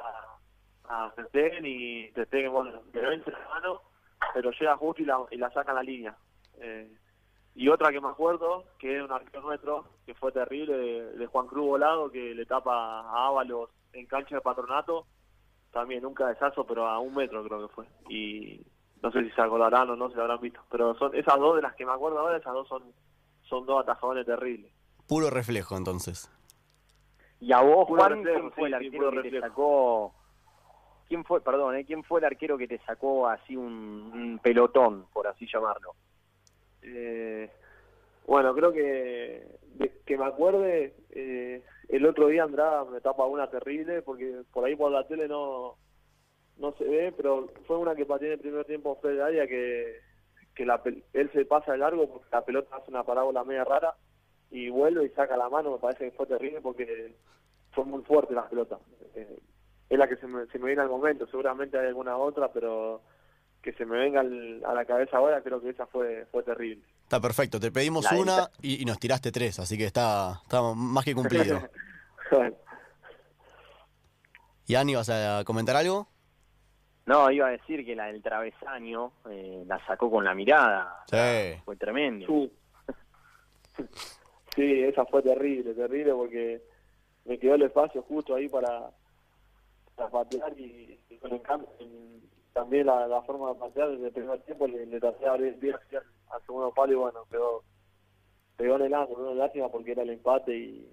a, 0.88 1.06
a 1.06 1.14
y 1.64 2.12
Stegen, 2.12 2.52
bueno, 2.52 2.82
le 2.94 3.02
vence 3.02 3.32
la 3.32 3.48
mano, 3.50 3.82
pero 4.34 4.52
llega 4.52 4.78
justo 4.78 5.02
y 5.02 5.06
la, 5.06 5.20
y 5.32 5.38
la 5.38 5.52
saca 5.52 5.72
a 5.72 5.76
la 5.76 5.84
línea. 5.84 6.16
Eh, 6.60 6.92
y 7.54 7.68
otra 7.68 7.92
que 7.92 8.00
me 8.00 8.08
acuerdo, 8.08 8.66
que 8.80 8.98
es 8.98 9.04
un 9.04 9.12
arquero 9.12 9.42
nuestro, 9.42 9.86
que 10.06 10.14
fue 10.14 10.32
terrible, 10.32 10.74
de, 10.74 11.26
Juan 11.28 11.48
Cruz 11.48 11.66
Volado, 11.66 12.10
que 12.10 12.34
le 12.34 12.46
tapa 12.46 13.02
a 13.02 13.28
Ábalos 13.28 13.70
en 13.94 14.06
cancha 14.06 14.36
de 14.36 14.42
patronato, 14.42 15.06
también 15.72 16.06
un 16.06 16.14
cabezazo, 16.14 16.66
pero 16.66 16.88
a 16.88 17.00
un 17.00 17.14
metro 17.14 17.44
creo 17.44 17.68
que 17.68 17.74
fue. 17.74 17.86
Y 18.10 18.66
no 19.01 19.12
sé 19.12 19.24
si 19.24 19.31
se 19.31 19.41
acordarán 19.41 19.89
o 19.89 19.96
no, 19.96 20.10
se 20.10 20.15
lo 20.15 20.24
habrán 20.24 20.41
visto, 20.41 20.62
pero 20.70 20.93
son 20.96 21.15
esas 21.15 21.38
dos 21.38 21.55
de 21.55 21.62
las 21.62 21.75
que 21.75 21.86
me 21.86 21.91
acuerdo 21.91 22.20
ahora, 22.20 22.38
esas 22.38 22.53
dos 22.53 22.67
son, 22.67 22.84
son 23.43 23.65
dos 23.65 23.81
atajadores 23.81 24.25
terribles. 24.25 24.72
Puro 25.08 25.29
reflejo 25.29 25.75
entonces. 25.75 26.31
Y 27.39 27.51
a 27.53 27.62
vos, 27.62 27.88
Juan, 27.88 28.24
¿quién 28.24 28.51
fue 28.51 28.67
el 28.67 28.74
arquero 28.75 29.12
que 29.12 29.29
te 29.29 29.39
sacó? 29.39 30.13
¿Quién 31.08 31.25
fue, 31.25 31.41
perdón, 31.41 31.75
eh, 31.75 31.86
quién 31.86 32.03
fue 32.03 32.20
el 32.20 32.25
arquero 32.25 32.58
que 32.58 32.67
te 32.67 32.77
sacó 32.86 33.27
así 33.27 33.55
un 33.58 34.39
pelotón, 34.41 35.08
por 35.12 35.27
así 35.27 35.48
llamarlo? 35.51 35.96
Eh, 36.84 37.50
bueno, 38.25 38.53
creo 38.53 38.72
que 38.72 39.60
que 40.05 40.17
me 40.17 40.25
acuerde, 40.25 40.93
eh, 41.12 41.63
el 41.89 42.05
otro 42.05 42.27
día 42.27 42.43
Andrada 42.43 42.86
me 42.86 43.01
tapa 43.01 43.25
una 43.25 43.50
terrible, 43.50 44.01
porque 44.01 44.41
por 44.51 44.65
ahí 44.65 44.75
por 44.75 44.91
la 44.91 45.08
tele 45.08 45.27
no 45.27 45.77
no 46.62 46.74
se 46.77 46.84
ve, 46.84 47.13
pero 47.15 47.50
fue 47.65 47.77
una 47.77 47.96
que 47.96 48.06
pateé 48.06 48.27
en 48.27 48.34
el 48.34 48.39
primer 48.39 48.65
tiempo 48.65 48.98
fue 49.01 49.13
de 49.13 49.24
área 49.24 49.48
que, 49.48 50.00
que 50.56 50.65
la, 50.65 50.82
él 51.13 51.30
se 51.34 51.46
pasa 51.46 51.72
de 51.72 51.80
largo 51.80 52.08
porque 52.08 52.27
la 52.32 52.46
pelota 52.46 52.75
hace 52.75 52.91
una 52.91 53.03
parábola 53.03 53.44
media 53.44 53.65
rara 53.65 53.96
y 54.51 54.70
vuelve 54.70 55.06
y 55.06 55.10
saca 55.10 55.36
la 55.36 55.50
mano, 55.50 55.72
me 55.72 55.80
parece 55.80 56.06
que 56.06 56.15
fue 56.15 56.27
terrible 56.27 56.62
porque 56.62 57.15
fue 57.72 57.86
muy 57.86 58.03
fuerte 58.03 58.34
las 58.34 58.48
pelotas. 58.50 58.80
Eh, 59.15 59.39
es 59.89 59.98
la 59.98 60.08
que 60.08 60.18
se 60.18 60.27
me, 60.27 60.46
se 60.48 60.60
me 60.60 60.68
viene 60.68 60.82
al 60.82 60.89
momento, 60.89 61.25
seguramente 61.27 61.77
hay 61.77 61.88
alguna 61.88 62.15
otra, 62.18 62.51
pero 62.51 63.01
que 63.62 63.74
se 63.74 63.86
me 63.86 63.98
venga 63.98 64.22
a 64.22 64.74
la 64.74 64.86
cabeza 64.86 65.18
ahora, 65.18 65.41
creo 65.41 65.62
que 65.62 65.70
esa 65.70 65.86
fue, 65.88 66.25
fue 66.32 66.44
terrible. 66.44 66.84
Está 67.03 67.20
perfecto, 67.20 67.60
te 67.60 67.72
pedimos 67.72 68.10
una 68.12 68.50
y, 68.62 68.84
nos 68.86 69.00
tiraste 69.00 69.32
tres, 69.32 69.60
así 69.60 69.77
que 69.77 69.86
está, 69.86 70.41
está 70.44 70.62
más 70.75 71.06
que 71.06 71.13
cumplido. 71.15 71.62
¿Y 74.65 74.75
Ani, 74.75 74.96
vas 74.96 75.10
a 75.10 75.44
comentar 75.44 75.75
algo? 75.75 76.08
No, 77.05 77.31
iba 77.31 77.48
a 77.48 77.51
decir 77.51 77.86
que 77.86 77.96
la 77.96 78.08
del 78.08 78.22
travesaño 78.22 79.12
eh, 79.29 79.63
la 79.65 79.84
sacó 79.86 80.10
con 80.12 80.24
la 80.24 80.34
mirada. 80.34 81.03
Sí. 81.08 81.62
Fue 81.65 81.75
tremendo. 81.75 82.27
Sí. 84.55 84.84
esa 84.84 85.05
fue 85.05 85.22
terrible, 85.22 85.74
terrible 85.74 86.13
porque 86.13 86.62
me 87.25 87.39
quedó 87.39 87.55
el 87.55 87.63
espacio 87.63 88.01
justo 88.03 88.36
ahí 88.36 88.48
para, 88.50 88.91
para 89.96 90.10
patear 90.10 90.53
y, 90.60 91.00
con 91.20 91.31
el 91.31 91.41
cambio, 91.41 91.70
también 92.53 92.88
la, 92.88 93.08
la, 93.08 93.22
forma 93.22 93.50
de 93.50 93.60
patear 93.60 93.91
desde 93.91 94.08
el 94.08 94.13
primer 94.13 94.41
tiempo 94.41 94.67
le, 94.67 94.86
le 94.86 95.00
traté 95.00 95.24
de 95.24 95.29
abrir 95.29 95.55
bien 95.58 95.75
al 96.29 96.41
segundo 96.46 96.72
palo 96.74 96.91
y 96.91 96.96
bueno, 96.96 97.25
quedó, 97.29 97.63
pegó 98.58 98.75
en 98.75 98.81
el 98.84 98.93
ángulo, 98.93 99.31
una 99.31 99.43
lástima 99.46 99.70
porque 99.70 99.93
era 99.93 100.03
el 100.03 100.10
empate 100.10 100.55
y, 100.55 100.91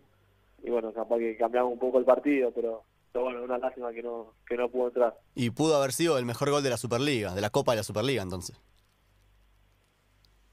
y 0.63 0.71
bueno, 0.71 0.93
capaz 0.93 1.19
que 1.19 1.37
cambiamos 1.37 1.73
un 1.73 1.79
poco 1.79 1.99
el 1.99 2.05
partido, 2.05 2.53
pero, 2.53 2.85
pero 3.19 3.25
bueno, 3.25 3.43
una 3.43 3.59
lástima 3.59 3.93
que 3.93 4.01
no, 4.01 4.35
que 4.47 4.57
no 4.57 4.69
pudo 4.69 4.89
entrar. 4.89 5.19
Y 5.35 5.51
pudo 5.51 5.77
haber 5.77 5.91
sido 5.91 6.19
el 6.19 6.25
mejor 6.25 6.51
gol 6.51 6.63
de 6.63 6.71
la 6.71 6.77
Superliga, 6.77 7.35
de 7.35 7.41
la 7.41 7.51
Copa 7.51 7.73
de 7.73 7.79
la 7.79 7.83
Superliga 7.83 8.23
entonces. 8.23 8.61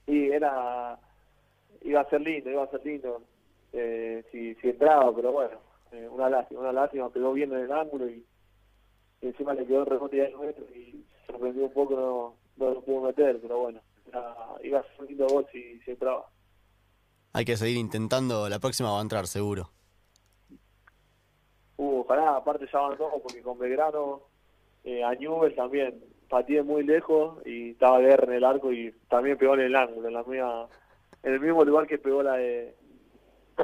Y 0.08 0.32
era, 0.32 0.98
iba 1.84 2.02
a 2.02 2.10
ser 2.10 2.22
lindo, 2.22 2.50
iba 2.50 2.64
a 2.64 2.72
ser 2.72 2.84
lindo 2.84 3.22
eh, 3.72 4.26
si, 4.32 4.56
si 4.56 4.70
entraba, 4.70 5.16
pero 5.16 5.32
bueno, 5.32 5.60
eh, 5.92 6.08
una 6.10 6.28
lástima, 6.28 6.62
una 6.62 6.72
lástima, 6.72 7.10
pegó 7.10 7.34
bien 7.34 7.54
en 7.54 7.60
el 7.60 7.72
ángulo 7.72 8.10
y 8.10 8.26
encima 9.22 9.54
le 9.54 9.68
quedó 9.68 9.82
el 9.82 9.86
rebote 9.86 10.18
de 10.18 10.32
nuestro 10.32 10.66
y 10.74 11.06
sorprendió 11.28 11.66
un 11.66 11.74
poco, 11.74 11.96
no, 11.96 12.66
no 12.66 12.74
lo 12.74 12.82
pudo 12.82 13.02
meter, 13.02 13.40
pero 13.42 13.60
bueno, 13.60 13.80
iba 14.64 14.80
a 14.80 14.84
ser 14.84 15.02
un 15.02 15.06
lindo 15.06 15.28
gol 15.28 15.46
si, 15.52 15.80
si 15.82 15.92
entraba. 15.92 16.26
Hay 17.34 17.46
que 17.46 17.58
seguir 17.58 17.78
intentando, 17.78 18.50
la 18.50 18.58
próxima 18.58 18.92
va 18.92 19.00
a 19.00 19.04
entrar 19.04 19.28
seguro. 19.28 19.75
Uh, 21.78 22.02
ojalá, 22.02 22.38
aparte 22.38 22.68
ya 22.72 22.80
van 22.80 22.98
dos, 22.98 23.12
porque 23.22 23.42
con 23.42 23.58
Belgrano, 23.58 24.22
eh, 24.84 25.04
a 25.04 25.14
Newell 25.14 25.56
también 25.56 26.02
pateé 26.30 26.64
muy 26.64 26.84
lejos 26.84 27.46
y 27.46 27.72
estaba 27.72 28.00
Guerra 28.00 28.26
en 28.28 28.34
el 28.34 28.44
arco 28.44 28.72
y 28.72 28.94
también 29.10 29.38
pegó 29.38 29.56
en 29.56 29.62
el 29.62 29.76
ángulo, 29.76 30.08
en 30.08 30.14
la 30.14 30.24
mía, 30.24 30.68
en 31.24 31.34
el 31.34 31.40
mismo 31.40 31.64
lugar 31.64 31.88
que 31.88 31.98
pegó 31.98 32.24
la 32.24 32.34
de 32.34 32.76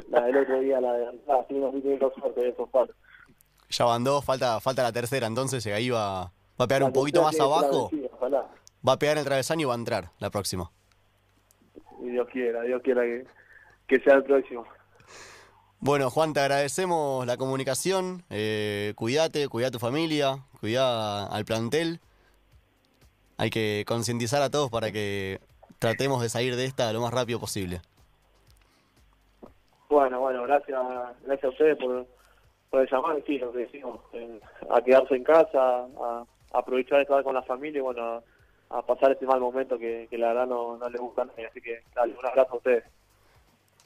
la 0.08 0.22
del 0.22 0.36
otro 0.38 0.60
día, 0.60 0.80
la 0.80 0.92
de 0.92 1.06
ah, 1.28 1.44
sí, 1.48 1.54
no, 1.54 1.70
suerte 1.70 2.40
de 2.40 2.48
esos 2.48 2.68
palos. 2.70 2.94
Ya 3.70 3.84
van 3.84 4.04
dos, 4.04 4.24
falta, 4.24 4.60
falta 4.60 4.82
la 4.82 4.92
tercera, 4.92 5.26
entonces 5.26 5.66
ahí 5.66 5.90
va, 5.90 6.24
va 6.60 6.64
a 6.64 6.66
pegar 6.66 6.82
un 6.82 6.92
poquito 6.92 7.22
más 7.22 7.38
abajo. 7.40 7.90
Va 8.86 8.94
a 8.94 8.98
pegar 8.98 9.16
el 9.16 9.24
travesaño 9.24 9.62
y 9.62 9.64
va 9.64 9.74
a 9.74 9.78
entrar 9.78 10.10
la 10.18 10.30
próxima. 10.30 10.70
Y 12.00 12.10
Dios 12.10 12.28
quiera, 12.28 12.62
Dios 12.62 12.82
quiera 12.82 13.02
que, 13.02 13.24
que 13.86 14.00
sea 14.00 14.14
el 14.14 14.24
próximo. 14.24 14.66
Bueno, 15.84 16.10
Juan, 16.10 16.32
te 16.32 16.38
agradecemos 16.38 17.26
la 17.26 17.36
comunicación. 17.36 18.22
Eh, 18.30 18.92
cuídate, 18.94 19.48
cuida 19.48 19.66
a 19.66 19.70
tu 19.72 19.80
familia, 19.80 20.36
cuida 20.60 21.26
al 21.26 21.44
plantel. 21.44 21.98
Hay 23.36 23.50
que 23.50 23.84
concientizar 23.84 24.42
a 24.42 24.48
todos 24.48 24.70
para 24.70 24.92
que 24.92 25.40
tratemos 25.80 26.22
de 26.22 26.28
salir 26.28 26.54
de 26.54 26.66
esta 26.66 26.92
lo 26.92 27.00
más 27.00 27.12
rápido 27.12 27.40
posible. 27.40 27.80
Bueno, 29.88 30.20
bueno, 30.20 30.44
gracias, 30.44 30.80
gracias 31.24 31.44
a 31.46 31.48
ustedes 31.48 31.76
por, 31.76 32.06
por 32.70 32.88
llamar, 32.88 33.20
sí, 33.26 33.38
lo 33.38 33.50
que 33.50 33.58
decimos, 33.58 33.98
a 34.70 34.80
quedarse 34.82 35.16
en 35.16 35.24
casa, 35.24 35.88
a, 36.00 36.24
aprovechar 36.52 36.98
de 36.98 37.02
estar 37.02 37.24
con 37.24 37.34
la 37.34 37.42
familia 37.42 37.80
y 37.80 37.82
bueno, 37.82 38.22
a, 38.70 38.82
pasar 38.82 39.10
este 39.10 39.26
mal 39.26 39.40
momento 39.40 39.76
que, 39.76 40.06
la 40.12 40.28
verdad 40.28 40.46
no, 40.46 40.76
no 40.76 40.88
le 40.88 40.98
gusta 40.98 41.22
a 41.22 41.24
nadie. 41.24 41.48
Así 41.48 41.60
que 41.60 41.82
dale, 41.92 42.14
un 42.16 42.24
abrazo 42.24 42.52
a 42.52 42.56
ustedes. 42.58 42.84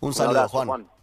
Un 0.00 0.12
saludo, 0.12 0.46
Juan. 0.46 0.95